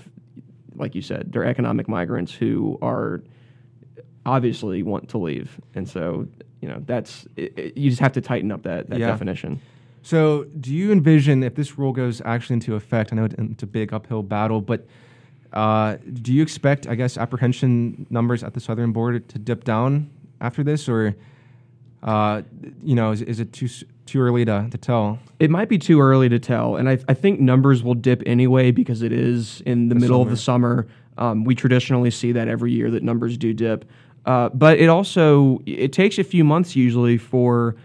like 0.77 0.95
you 0.95 1.01
said, 1.01 1.31
they're 1.31 1.45
economic 1.45 1.88
migrants 1.88 2.33
who 2.33 2.77
are 2.81 3.21
obviously 4.25 4.83
want 4.83 5.09
to 5.09 5.17
leave, 5.17 5.59
and 5.75 5.88
so 5.88 6.27
you 6.61 6.67
know 6.67 6.81
that's 6.85 7.27
it, 7.35 7.53
it- 7.57 7.77
you 7.77 7.89
just 7.89 8.01
have 8.01 8.13
to 8.13 8.21
tighten 8.21 8.51
up 8.51 8.63
that 8.63 8.89
that 8.89 8.99
Yeah. 8.99 9.07
definition. 9.07 9.59
So, 10.01 10.43
do 10.59 10.71
you 10.73 10.91
envision 10.91 11.41
if 11.41 11.55
this 11.55 11.79
rule 11.79 11.91
goes 11.91 12.21
actually 12.25 12.55
into 12.55 12.75
effect? 12.75 13.11
I 13.11 13.15
know 13.15 13.25
it's 13.25 13.63
a 13.63 13.67
big 13.67 13.91
uphill 13.91 14.21
battle, 14.21 14.61
but 14.61 14.85
uh, 15.51 15.97
do 16.21 16.31
you 16.33 16.43
expect, 16.43 16.85
I 16.88 16.93
guess, 16.95 17.17
apprehension 17.17 18.05
numbers 18.11 18.43
at 18.43 18.53
the 18.53 18.59
southern 18.59 18.91
border 18.91 19.19
to 19.19 19.39
dip 19.39 19.63
down 19.63 20.09
after 20.41 20.63
this, 20.63 20.88
or 20.88 21.15
uh, 22.03 22.41
you 22.84 22.95
know, 22.95 23.12
is, 23.12 23.21
is 23.21 23.39
it 23.39 23.51
too 23.53 23.67
too 24.05 24.21
early 24.21 24.45
to, 24.45 24.67
to 24.69 24.77
tell? 24.77 25.17
It 25.39 25.49
might 25.49 25.67
be 25.69 25.77
too 25.79 25.99
early 25.99 26.29
to 26.29 26.38
tell, 26.39 26.75
and 26.75 26.88
I, 26.89 26.99
I 27.08 27.13
think 27.15 27.39
numbers 27.39 27.81
will 27.84 27.95
dip 27.95 28.21
anyway 28.25 28.71
because 28.71 29.01
it 29.01 29.12
is 29.12 29.62
in 29.62 29.89
the, 29.89 29.95
The 29.95 30.01
middle 30.01 30.21
of 30.21 30.29
the 30.29 30.38
summer. 30.38 30.88
Um, 31.17 31.43
we 31.45 31.55
traditionally 31.55 32.12
see 32.12 32.31
that 32.34 32.47
every 32.47 32.71
year 32.73 32.91
that 32.91 33.01
numbers 33.01 33.38
do 33.38 33.53
dip, 33.53 33.86
uh, 34.25 34.49
but 34.49 34.79
it 34.79 34.88
also 34.89 35.60
it 35.65 35.93
takes 35.93 36.17
a 36.19 36.23
few 36.23 36.43
months 36.43 36.75
usually 36.75 37.17
for 37.17 37.75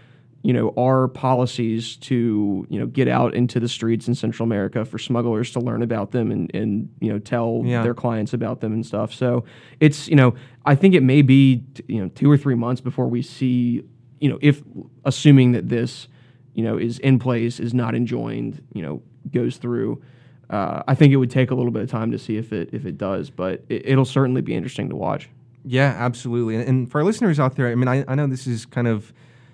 you 0.43 0.51
know 0.53 0.73
our 0.77 1.07
policies 1.07 1.95
to 1.97 2.65
you 2.69 2.79
know 2.79 2.87
get 2.87 3.07
out 3.07 3.33
into 3.33 3.59
the 3.59 3.69
streets 3.69 4.07
in 4.07 4.15
Central 4.15 4.43
America 4.43 4.83
for 4.85 4.99
smugglers 4.99 5.51
to 5.51 5.59
learn 5.59 5.81
about 5.81 6.11
them 6.11 6.29
and 6.31 6.53
and 6.53 6.89
you 6.99 7.11
know 7.11 7.19
tell 7.19 7.61
Yeah. 7.63 7.83
their 7.83 7.93
clients 7.93 8.33
about 8.33 8.59
them 8.59 8.73
and 8.73 8.85
stuff. 8.85 9.13
So 9.13 9.45
it's 9.79 10.07
you 10.09 10.15
know 10.15 10.33
I 10.65 10.75
think 10.75 10.93
it 10.93 11.03
may 11.03 11.21
be 11.21 11.63
t- 11.73 11.83
you 11.87 12.01
know 12.01 12.09
two 12.09 12.29
or 12.29 12.37
three 12.37 12.55
months 12.55 12.81
before 12.81 13.07
we 13.07 13.21
see 13.21 13.83
you 14.21 14.29
know 14.29 14.39
if 14.41 14.61
assuming 15.03 15.51
that 15.51 15.67
this 15.67 16.07
you 16.53 16.63
know 16.63 16.77
is 16.77 16.99
in 16.99 17.19
place 17.19 17.59
is 17.59 17.73
not 17.73 17.93
enjoined 17.95 18.63
you 18.73 18.81
know 18.81 19.01
goes 19.31 19.57
through. 19.57 20.01
Uh, 20.49 20.83
I 20.87 20.95
think 20.95 21.13
it 21.13 21.15
would 21.15 21.31
take 21.31 21.51
a 21.51 21.55
little 21.55 21.71
bit 21.71 21.81
of 21.81 21.89
time 21.89 22.11
to 22.11 22.19
see 22.19 22.37
if 22.37 22.53
it 22.53 22.69
if 22.73 22.85
it 22.85 22.97
does, 22.97 23.29
but 23.29 23.63
it, 23.69 23.83
it'll 23.85 24.05
certainly 24.05 24.41
be 24.41 24.53
interesting 24.53 24.89
to 24.89 24.95
watch. 24.95 25.29
Yeah, 25.63 25.95
absolutely. 25.97 26.55
And, 26.55 26.89
for 26.89 26.99
our 26.99 27.03
listeners 27.03 27.39
out 27.39 27.55
there, 27.55 27.67
I 27.67 27.75
mean, 27.75 27.87
I, 27.87 28.03
I 28.07 28.15
know 28.15 28.25
this 28.25 28.47
is 28.47 28.65
kind 28.65 28.87
of 28.87 29.13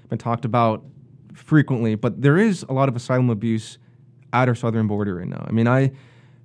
been 0.10 0.17
talked 0.17 0.45
about 0.45 0.84
frequently, 1.34 1.95
but 1.95 2.21
there 2.21 2.38
is 2.38 2.63
a 2.69 2.73
lot 2.73 2.88
of 2.88 2.95
asylum 2.95 3.30
abuse 3.30 3.77
at 4.32 4.47
our 4.47 4.56
southern 4.56 4.88
border 4.88 5.15
right 5.15 5.27
now. 5.27 5.45
I 5.45 5.51
mean, 5.51 5.67
I, 5.67 5.91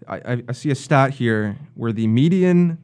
I, 0.09 0.43
I 0.49 0.53
see 0.53 0.71
a 0.71 0.75
stat 0.75 1.15
here 1.15 1.57
where 1.75 1.93
the 1.93 2.07
median 2.09 2.79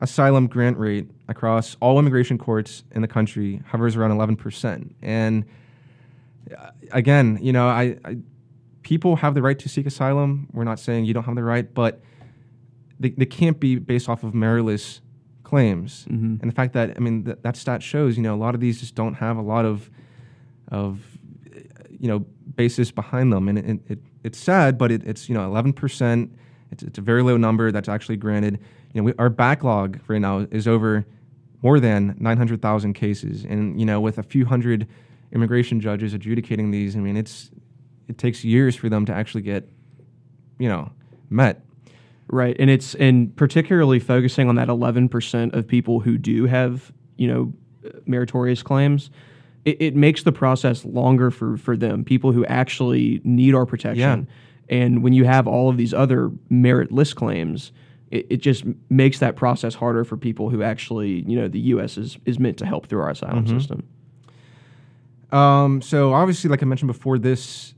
asylum 0.00 0.48
grant 0.48 0.76
rate 0.76 1.10
across 1.28 1.76
all 1.80 1.98
immigration 1.98 2.38
courts 2.38 2.84
in 2.92 3.02
the 3.02 3.08
country 3.08 3.62
hovers 3.66 3.96
around 3.96 4.10
11%. 4.10 4.94
And 5.02 5.44
uh, 6.56 6.70
again, 6.92 7.38
you 7.40 7.52
know, 7.52 7.68
I, 7.68 7.98
I 8.04 8.16
people 8.82 9.16
have 9.16 9.34
the 9.34 9.42
right 9.42 9.58
to 9.58 9.68
seek 9.68 9.86
asylum. 9.86 10.48
We're 10.52 10.64
not 10.64 10.80
saying 10.80 11.04
you 11.04 11.12
don't 11.12 11.24
have 11.24 11.34
the 11.34 11.42
right, 11.42 11.72
but 11.72 12.00
they, 12.98 13.10
they 13.10 13.26
can't 13.26 13.60
be 13.60 13.76
based 13.76 14.08
off 14.08 14.24
of 14.24 14.32
meritless 14.32 15.00
claims. 15.42 16.06
Mhm. 16.10 16.40
And 16.40 16.50
the 16.50 16.54
fact 16.54 16.72
that 16.72 16.96
I 16.96 17.00
mean 17.00 17.24
that 17.24 17.42
that 17.42 17.56
stat 17.56 17.82
shows, 17.82 18.16
you 18.16 18.22
know, 18.22 18.34
a 18.34 18.40
lot 18.40 18.54
of 18.54 18.60
these 18.60 18.80
just 18.80 18.94
don't 18.94 19.14
have 19.14 19.36
a 19.36 19.42
lot 19.42 19.64
of 19.64 19.90
of 20.70 21.00
you 21.98 22.08
know 22.08 22.20
basis 22.56 22.90
behind 22.90 23.32
them, 23.32 23.48
and 23.48 23.58
it, 23.58 23.80
it 23.88 23.98
it's 24.24 24.38
sad, 24.38 24.78
but 24.78 24.90
it, 24.90 25.02
it's 25.04 25.28
you 25.28 25.34
know 25.34 25.44
11 25.44 25.72
percent. 25.74 26.34
It's 26.70 26.82
it's 26.82 26.98
a 26.98 27.02
very 27.02 27.22
low 27.22 27.36
number 27.36 27.70
that's 27.72 27.88
actually 27.88 28.16
granted. 28.16 28.58
You 28.92 29.00
know, 29.00 29.04
we, 29.04 29.12
our 29.18 29.30
backlog 29.30 30.00
right 30.06 30.20
now 30.20 30.46
is 30.50 30.66
over 30.66 31.06
more 31.62 31.80
than 31.80 32.14
900,000 32.18 32.92
cases, 32.94 33.44
and 33.44 33.78
you 33.78 33.86
know, 33.86 34.00
with 34.00 34.18
a 34.18 34.22
few 34.22 34.46
hundred 34.46 34.86
immigration 35.32 35.80
judges 35.80 36.14
adjudicating 36.14 36.70
these, 36.70 36.96
I 36.96 37.00
mean, 37.00 37.16
it's 37.16 37.50
it 38.08 38.18
takes 38.18 38.44
years 38.44 38.74
for 38.74 38.88
them 38.88 39.04
to 39.06 39.12
actually 39.12 39.42
get 39.42 39.68
you 40.58 40.68
know 40.68 40.90
met. 41.30 41.64
Right, 42.30 42.56
and 42.58 42.68
it's 42.68 42.94
and 42.96 43.34
particularly 43.36 43.98
focusing 43.98 44.48
on 44.48 44.56
that 44.56 44.68
eleven 44.68 45.08
percent 45.08 45.54
of 45.54 45.66
people 45.66 46.00
who 46.00 46.18
do 46.18 46.46
have 46.46 46.92
you 47.16 47.28
know 47.28 47.52
meritorious 48.06 48.62
claims, 48.62 49.10
it, 49.64 49.80
it 49.80 49.96
makes 49.96 50.22
the 50.22 50.32
process 50.32 50.84
longer 50.84 51.30
for 51.30 51.56
for 51.56 51.76
them. 51.76 52.04
People 52.04 52.32
who 52.32 52.44
actually 52.46 53.20
need 53.24 53.54
our 53.54 53.66
protection, 53.66 54.28
and 54.68 55.02
when 55.02 55.12
you 55.12 55.24
have 55.24 55.46
all 55.46 55.68
of 55.68 55.76
these 55.76 55.94
other 55.94 56.30
meritless 56.50 57.14
claims, 57.14 57.72
it, 58.10 58.26
it 58.30 58.36
just 58.38 58.64
makes 58.90 59.18
that 59.18 59.36
process 59.36 59.74
harder 59.74 60.04
for 60.04 60.16
people 60.16 60.50
who 60.50 60.62
actually 60.62 61.24
you 61.26 61.36
know 61.40 61.48
the 61.48 61.60
U.S. 61.74 61.96
is 61.98 62.18
is 62.24 62.38
meant 62.38 62.56
to 62.58 62.66
help 62.66 62.86
through 62.86 63.00
our 63.00 63.10
asylum 63.10 63.44
Mhm. 63.44 63.48
system. 63.58 63.82
Um, 65.30 65.82
so 65.82 66.14
obviously, 66.14 66.48
like 66.48 66.62
I 66.62 66.66
mentioned 66.66 66.86
before, 66.88 67.18
this 67.18 67.74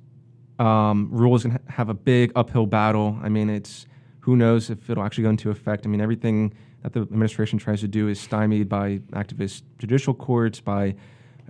um, 0.58 1.08
rule 1.10 1.34
is 1.34 1.42
going 1.44 1.56
to 1.56 1.72
have 1.72 1.88
a 1.88 1.94
big 1.94 2.32
uphill 2.36 2.66
battle. 2.66 3.18
I 3.22 3.28
mean, 3.28 3.50
it's 3.50 3.86
who 4.20 4.36
knows 4.36 4.70
if 4.70 4.88
it'll 4.90 5.02
actually 5.02 5.24
go 5.24 5.30
into 5.30 5.50
effect. 5.50 5.84
I 5.86 5.88
mean, 5.88 6.00
everything 6.00 6.52
that 6.82 6.92
the 6.92 7.00
administration 7.00 7.58
tries 7.58 7.80
to 7.80 7.88
do 7.88 8.08
is 8.08 8.20
stymied 8.20 8.68
by 8.68 8.98
activist 9.12 9.62
judicial 9.78 10.14
courts, 10.14 10.60
by 10.60 10.94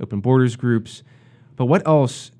open 0.00 0.20
borders 0.20 0.56
groups. 0.56 1.02
But 1.56 1.66
what 1.66 1.86
else 1.86 2.30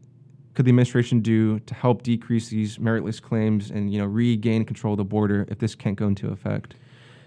could 0.61 0.67
the 0.67 0.71
administration 0.73 1.21
do 1.21 1.59
to 1.61 1.73
help 1.73 2.03
decrease 2.03 2.51
these 2.51 2.77
meritless 2.77 3.19
claims 3.23 3.71
and 3.71 3.91
you 3.91 3.99
know 3.99 4.05
regain 4.05 4.63
control 4.63 4.93
of 4.93 4.99
the 4.99 5.05
border 5.05 5.47
if 5.49 5.59
this 5.59 5.75
can't 5.75 5.97
go 5.97 6.07
into 6.07 6.29
effect? 6.29 6.75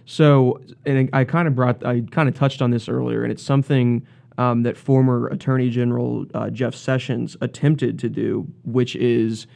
So, 0.06 0.62
and 0.86 1.10
I 1.13 1.24
kind 1.24 1.48
of 1.48 1.56
brought, 1.56 1.84
I 1.84 2.02
kind 2.12 2.30
of 2.30 2.36
touched 2.36 2.62
on 2.62 2.69
this 2.69 2.88
earlier, 2.88 3.24
and 3.24 3.32
it's 3.32 3.41
something 3.41 4.06
um, 4.38 4.62
that 4.63 4.78
former 4.78 5.28
Attorney 5.30 5.72
General 5.72 6.28
uh, 6.36 6.52
Jeff 6.52 6.76
Sessions 6.76 7.36
attempted 7.41 7.98
to 8.00 8.10
do, 8.10 8.46
which 8.65 8.96
is 8.98 9.48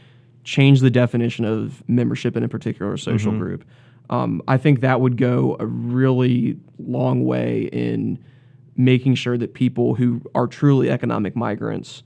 change 0.43 0.79
the 0.79 0.89
definition 0.89 1.45
of 1.45 1.83
membership 1.87 2.35
in 2.35 2.41
a 2.43 2.47
particular 2.49 2.97
social 2.97 3.31
Mhm. 3.31 3.37
group. 3.39 3.63
Um, 4.09 4.41
I 4.47 4.57
think 4.57 4.79
that 4.81 5.01
would 5.01 5.17
go 5.17 5.55
a 5.59 5.67
really 5.67 6.57
long 6.79 7.25
way 7.25 7.69
in 7.71 8.17
making 8.75 9.13
sure 9.15 9.37
that 9.37 9.53
people 9.53 9.93
who 9.93 10.21
are 10.33 10.47
truly 10.47 10.89
economic 10.89 11.35
migrants 11.35 12.01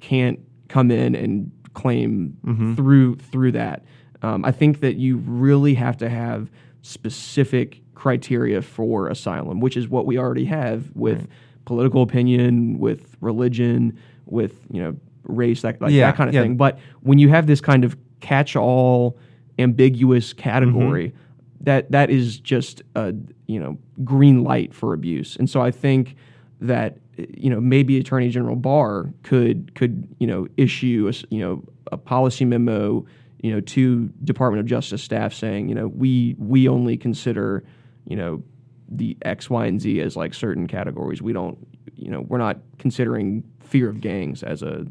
can't 0.00 0.38
come 0.74 0.90
in 0.90 1.14
and 1.14 1.50
claim 1.74 2.36
Mhm. 2.44 2.74
through 2.76 3.14
through 3.16 3.52
that. 3.52 3.84
Um, 4.22 4.44
I 4.44 4.50
think 4.50 4.80
that 4.80 4.96
you 4.96 5.18
really 5.18 5.74
have 5.74 5.96
to 5.98 6.08
have 6.08 6.50
specific 6.82 7.80
criteria 7.94 8.60
for 8.60 9.08
asylum, 9.08 9.60
which 9.60 9.76
is 9.76 9.88
what 9.88 10.04
we 10.06 10.18
already 10.18 10.46
have 10.46 10.90
with 10.94 11.18
Right. 11.18 11.28
political 11.64 12.02
opinion, 12.02 12.78
with 12.78 13.16
religion, 13.20 13.92
with 14.26 14.66
you 14.72 14.82
know 14.82 14.96
race, 15.24 15.62
that 15.62 15.80
like 15.80 15.92
Yeah, 15.92 16.06
that 16.10 16.16
kind 16.16 16.28
of 16.28 16.34
yeah. 16.34 16.42
thing. 16.42 16.56
But 16.56 16.78
when 17.02 17.18
you 17.18 17.28
have 17.28 17.46
this 17.46 17.60
kind 17.60 17.84
of 17.84 17.96
catch-all, 18.20 19.16
ambiguous 19.58 20.32
category, 20.32 21.08
Mm-hmm. 21.08 21.64
that 21.64 21.90
that 21.92 22.10
is 22.10 22.38
just 22.40 22.82
a 22.96 23.14
you 23.46 23.60
know 23.60 23.78
green 24.02 24.42
light 24.42 24.74
for 24.74 24.92
abuse. 24.92 25.36
And 25.38 25.48
so 25.48 25.60
I 25.60 25.70
think 25.70 26.16
that 26.60 26.98
you 27.16 27.50
know 27.50 27.60
maybe 27.60 27.98
Attorney 27.98 28.28
General 28.28 28.56
Barr 28.56 29.12
could 29.22 29.74
could 29.74 30.08
you 30.18 30.26
know 30.26 30.48
issue 30.56 31.10
a 31.12 31.34
you 31.34 31.40
know 31.40 31.62
a 31.92 31.96
policy 31.96 32.44
memo 32.44 33.04
you 33.40 33.52
know 33.52 33.60
to 33.60 34.08
Department 34.24 34.60
of 34.60 34.66
Justice 34.66 35.02
staff 35.02 35.32
saying 35.32 35.68
you 35.68 35.74
know 35.74 35.88
we 35.88 36.34
we 36.38 36.68
only 36.68 36.96
consider 36.96 37.64
you 38.06 38.16
know 38.16 38.42
the 38.88 39.16
X, 39.22 39.48
Y, 39.48 39.66
and 39.66 39.80
Z 39.80 40.00
as 40.00 40.16
like 40.16 40.34
certain 40.34 40.66
categories. 40.66 41.22
We 41.22 41.32
don't 41.32 41.58
you 41.94 42.10
know 42.10 42.22
we're 42.22 42.38
not 42.38 42.58
considering 42.78 43.44
fear 43.60 43.88
of 43.88 44.00
gangs 44.00 44.42
as 44.42 44.62
a 44.62 44.86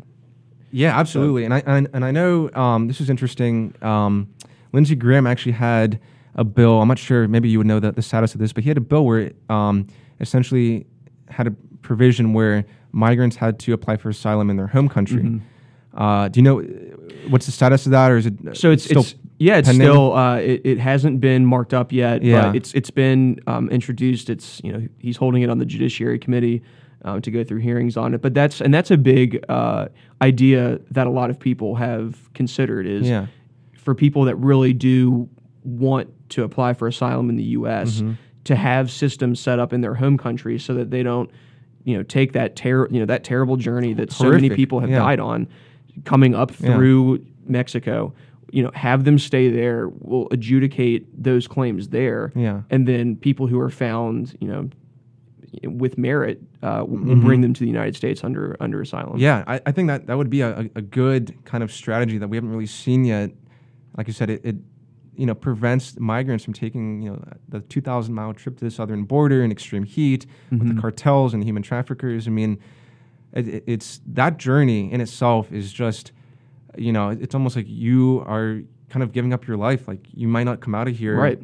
Yeah, 0.72 0.98
absolutely. 0.98 1.46
and 1.46 1.54
I 1.54 1.64
and, 1.66 1.88
and 1.94 2.06
I 2.06 2.12
know 2.12 2.50
um, 2.54 2.88
this 2.88 3.02
is 3.02 3.10
interesting. 3.10 3.74
Um, 3.82 4.34
Lindsey 4.72 4.96
Graham 4.96 5.28
actually 5.28 5.52
had 5.52 6.00
a 6.36 6.44
bill. 6.44 6.82
I'm 6.82 6.88
not 6.88 6.98
sure. 6.98 7.28
Maybe 7.28 7.50
you 7.50 7.60
would 7.60 7.68
know 7.68 7.80
the, 7.80 7.92
the 7.92 8.02
status 8.02 8.34
of 8.34 8.40
this, 8.40 8.54
but 8.54 8.64
he 8.64 8.70
had 8.70 8.78
a 8.78 8.82
bill 8.82 9.06
where 9.06 9.20
it, 9.20 9.36
um, 9.50 9.86
essentially 10.20 10.88
had 11.30 11.48
a 11.48 11.56
provision 11.84 12.34
where 12.34 12.66
migrants 12.92 13.36
had 13.36 13.60
to 13.60 13.74
apply 13.74 13.98
for 13.98 14.10
asylum 14.10 14.50
in 14.50 14.58
their 14.58 14.68
home 14.68 14.90
country. 14.90 15.24
Mm-hmm. 15.24 15.98
Uh, 16.02 16.28
do 16.28 16.40
you 16.40 16.44
know 16.44 16.62
what's 17.30 17.46
the 17.46 17.52
status 17.52 17.86
of 17.86 17.92
that, 17.92 18.10
or 18.12 18.18
is 18.18 18.26
it 18.26 18.34
So 18.58 18.72
it's 18.72 18.84
still 18.86 19.02
it's 19.02 19.16
yeah, 19.38 19.58
it's 19.58 19.68
pending? 19.68 19.88
still 19.88 20.14
uh, 20.16 20.38
it, 20.38 20.62
it 20.66 20.80
hasn't 20.80 21.20
been 21.22 21.46
marked 21.46 21.74
up 21.74 21.92
yet. 21.92 22.24
Yeah. 22.24 22.48
but 22.48 22.56
it's 22.56 22.74
it's 22.74 22.90
been 22.90 23.40
um, 23.46 23.70
introduced. 23.70 24.30
It's 24.32 24.60
you 24.64 24.72
know 24.74 24.88
he's 24.98 25.18
holding 25.18 25.44
it 25.44 25.50
on 25.52 25.60
the 25.60 25.66
Judiciary 25.66 26.18
Committee 26.18 26.64
um, 27.04 27.22
to 27.22 27.30
go 27.30 27.44
through 27.44 27.60
hearings 27.60 27.96
on 27.96 28.16
it. 28.16 28.22
But 28.24 28.34
that's 28.34 28.60
and 28.60 28.74
that's 28.74 28.90
a 28.90 28.98
big 28.98 29.44
uh, 29.50 29.90
idea 30.22 30.80
that 30.92 31.06
a 31.06 31.12
lot 31.12 31.30
of 31.30 31.40
people 31.40 31.76
have 31.76 32.34
considered 32.34 32.88
is 32.88 33.08
Yeah. 33.08 33.28
for 33.78 33.94
people 33.94 34.24
that 34.26 34.36
really 34.38 34.74
do 34.74 35.30
want 35.64 36.10
to 36.30 36.44
apply 36.44 36.74
for 36.74 36.88
asylum 36.88 37.30
in 37.30 37.36
the 37.36 37.44
U.S. 37.60 37.98
Mm-hmm. 37.98 38.14
to 38.46 38.56
have 38.56 38.90
systems 38.90 39.40
set 39.40 39.60
up 39.60 39.74
in 39.74 39.82
their 39.82 39.94
home 39.94 40.18
country 40.18 40.58
so 40.58 40.74
that 40.74 40.90
they 40.90 41.04
don't 41.04 41.30
you 41.84 41.96
know 41.98 42.04
take 42.04 42.34
that 42.34 42.56
ter- 42.56 42.88
you 42.90 43.00
know 43.00 43.06
that 43.06 43.24
terrible 43.24 43.58
journey 43.58 43.94
that 43.94 44.12
so 44.12 44.32
many 44.32 44.50
people 44.50 44.80
have 44.80 44.90
Yeah. 44.90 45.00
died 45.00 45.20
on 45.20 45.48
coming 46.06 46.34
up 46.36 46.52
Yeah. 46.60 46.76
through 46.76 47.26
Mexico. 47.48 48.14
You 48.52 48.62
know, 48.64 48.72
have 48.76 49.04
them 49.04 49.18
stay 49.18 49.50
there. 49.50 49.90
We'll 50.00 50.28
adjudicate 50.30 51.08
those 51.24 51.48
claims 51.48 51.88
there, 51.90 52.32
Yeah. 52.36 52.62
and 52.70 52.88
then 52.88 53.16
people 53.16 53.48
who 53.48 53.60
are 53.60 53.72
found, 53.72 54.36
you 54.40 54.48
know, 54.48 54.70
with 55.64 55.98
merit, 55.98 56.42
uh, 56.62 56.84
we'll 56.88 57.16
Mhm. 57.16 57.22
bring 57.24 57.42
them 57.42 57.54
to 57.54 57.60
the 57.60 57.68
United 57.68 57.96
States 57.96 58.24
under 58.24 58.56
under 58.60 58.82
asylum. 58.82 59.18
Yeah, 59.20 59.44
I, 59.48 59.60
I 59.66 59.72
think 59.72 59.88
that 59.88 60.06
that 60.08 60.18
would 60.18 60.30
be 60.30 60.42
a, 60.42 60.60
a 60.62 60.70
a 60.76 60.82
good 60.82 61.34
kind 61.46 61.64
of 61.64 61.72
strategy 61.72 62.18
that 62.20 62.28
we 62.28 62.38
haven't 62.38 62.50
really 62.52 62.66
seen 62.68 63.06
yet. 63.06 63.32
Like 63.98 64.08
you 64.08 64.14
said, 64.14 64.30
it, 64.30 64.42
it 64.44 64.56
you 65.16 65.26
know 65.26 65.36
prevents 65.36 66.00
migrants 66.00 66.44
from 66.44 66.54
taking 66.54 67.02
you 67.02 67.12
know 67.12 67.24
the 67.50 67.60
2,000 67.62 68.14
mile 68.14 68.34
trip 68.34 68.58
to 68.58 68.66
the 68.66 68.72
southern 68.72 69.04
border 69.04 69.44
in 69.44 69.52
extreme 69.52 69.84
heat 69.84 70.26
with 70.52 70.62
Mhm. 70.62 70.76
the 70.76 70.82
cartels 70.82 71.34
and 71.34 71.42
the 71.42 71.46
human 71.46 71.64
traffickers. 71.64 72.28
I 72.28 72.32
mean, 72.32 72.58
it- 73.34 73.64
it's 73.68 74.02
that 74.08 74.38
journey 74.38 74.92
in 74.92 75.02
itself 75.02 75.52
is 75.52 75.72
just 75.72 76.12
you 76.78 76.92
know 76.92 77.10
it's 77.10 77.36
almost 77.36 77.56
like 77.56 77.68
you 77.70 78.24
are 78.26 78.62
kind 78.90 79.04
of 79.04 79.12
giving 79.12 79.34
up 79.34 79.48
your 79.48 79.58
life. 79.58 79.88
Like 79.88 80.08
you 80.14 80.28
might 80.28 80.44
not 80.46 80.60
come 80.62 80.74
out 80.76 80.88
of 80.88 80.96
here 80.98 81.18
Right. 81.20 81.40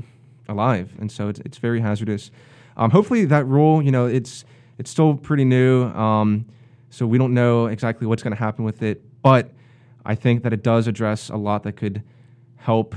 alive, 0.47 0.93
and 0.99 1.11
so 1.11 1.27
it's 1.29 1.39
it's 1.41 1.57
very 1.59 1.79
hazardous. 1.81 2.31
Um, 2.77 2.91
hopefully, 2.91 3.25
that 3.25 3.45
rule, 3.45 3.81
you 3.81 3.91
know, 3.91 4.05
it's 4.05 4.45
it's 4.77 4.89
still 4.89 5.15
pretty 5.15 5.43
new, 5.45 5.83
um, 5.89 6.45
so 6.89 7.05
we 7.05 7.17
don't 7.17 7.33
know 7.33 7.65
exactly 7.67 8.07
what's 8.07 8.23
going 8.23 8.33
to 8.35 8.39
happen 8.39 8.63
with 8.65 8.81
it. 8.81 9.03
But 9.21 9.51
I 10.05 10.15
think 10.15 10.43
that 10.43 10.53
it 10.53 10.63
does 10.63 10.87
address 10.87 11.29
a 11.29 11.35
lot 11.35 11.63
that 11.63 11.73
could 11.73 12.01
help, 12.55 12.95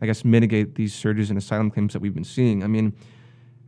I 0.00 0.06
guess, 0.06 0.24
mitigate 0.24 0.74
these 0.74 0.94
surges 0.94 1.30
in 1.30 1.36
asylum 1.36 1.70
claims 1.70 1.92
that 1.92 2.00
we've 2.00 2.14
been 2.14 2.24
seeing. 2.24 2.62
I 2.62 2.66
mean, 2.66 2.94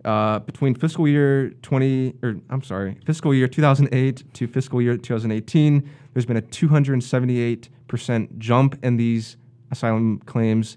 uh, 0.04 0.38
between 0.40 0.74
fiscal 0.74 1.08
year 1.08 1.50
20, 1.62 2.14
or 2.22 2.36
I'm 2.50 2.62
sorry, 2.62 2.98
fiscal 3.04 3.34
year 3.34 3.48
2008 3.48 4.34
to 4.34 4.46
fiscal 4.46 4.80
year 4.80 4.96
2018, 4.96 5.90
there's 6.12 6.26
been 6.26 6.36
a 6.36 6.42
278% 6.42 8.38
jump 8.38 8.78
in 8.84 8.96
these 8.96 9.36
asylum 9.70 10.18
claims. 10.20 10.76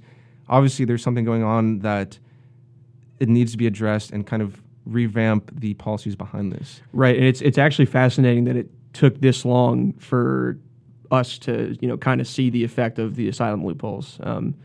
Obviously, 0.49 0.85
there's 0.85 1.03
something 1.03 1.25
going 1.25 1.43
on 1.43 1.79
that 1.79 2.19
it 3.19 3.29
needs 3.29 3.51
to 3.51 3.57
be 3.57 3.67
addressed 3.67 4.11
and 4.11 4.25
kind 4.25 4.41
of 4.41 4.61
revamp 4.85 5.51
the 5.59 5.73
policies 5.75 6.15
behind 6.15 6.51
this. 6.51 6.81
Right, 6.91 7.15
and 7.15 7.25
it's 7.25 7.41
it's 7.41 7.57
actually 7.57 7.85
fascinating 7.85 8.45
that 8.45 8.55
it 8.55 8.69
took 8.93 9.21
this 9.21 9.45
long 9.45 9.93
for 9.93 10.57
us 11.11 11.37
to 11.39 11.77
you 11.79 11.87
know 11.87 11.97
kind 11.97 12.21
of 12.21 12.27
see 12.27 12.49
the 12.49 12.63
effect 12.63 12.99
of 12.99 13.15
the 13.15 13.27
asylum 13.27 13.65
loopholes, 13.65 14.19
um, 14.23 14.55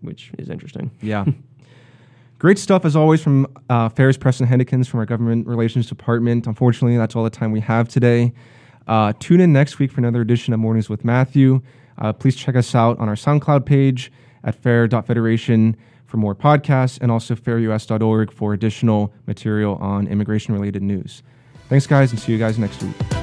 which 0.00 0.32
is 0.38 0.48
interesting. 0.48 0.90
Yeah. 1.00 1.24
Great 2.38 2.58
stuff 2.58 2.84
as 2.84 2.96
always 2.96 3.22
from 3.22 3.46
uh, 3.70 3.88
FAIR's 3.88 4.16
Preston 4.16 4.48
Huennekens 4.48 4.88
from 4.88 4.98
our 4.98 5.06
Government 5.06 5.46
Relations 5.46 5.88
Department. 5.88 6.46
Unfortunately, 6.48 6.96
that's 6.96 7.14
all 7.14 7.22
the 7.22 7.30
time 7.30 7.52
we 7.52 7.60
have 7.60 7.88
today. 7.88 8.32
Uh, 8.88 9.12
tune 9.20 9.40
in 9.40 9.52
next 9.52 9.78
week 9.78 9.92
for 9.92 10.00
another 10.00 10.20
edition 10.20 10.52
of 10.52 10.58
Mornings 10.58 10.88
with 10.88 11.04
Matthew. 11.04 11.62
Uh, 11.98 12.12
please 12.12 12.34
check 12.34 12.56
us 12.56 12.74
out 12.74 12.98
on 12.98 13.08
our 13.08 13.14
SoundCloud 13.14 13.64
page 13.64 14.10
at 14.42 14.56
fair.federation 14.56 15.76
for 16.04 16.16
more 16.16 16.34
podcasts 16.34 16.98
and 17.00 17.12
also 17.12 17.34
fairus.org 17.34 18.32
for 18.32 18.52
additional 18.52 19.14
material 19.26 19.76
on 19.76 20.08
immigration 20.08 20.52
related 20.52 20.82
news. 20.82 21.22
Thanks, 21.68 21.86
guys, 21.86 22.10
and 22.10 22.20
see 22.20 22.32
you 22.32 22.38
guys 22.38 22.58
next 22.58 22.82
week. 22.82 23.21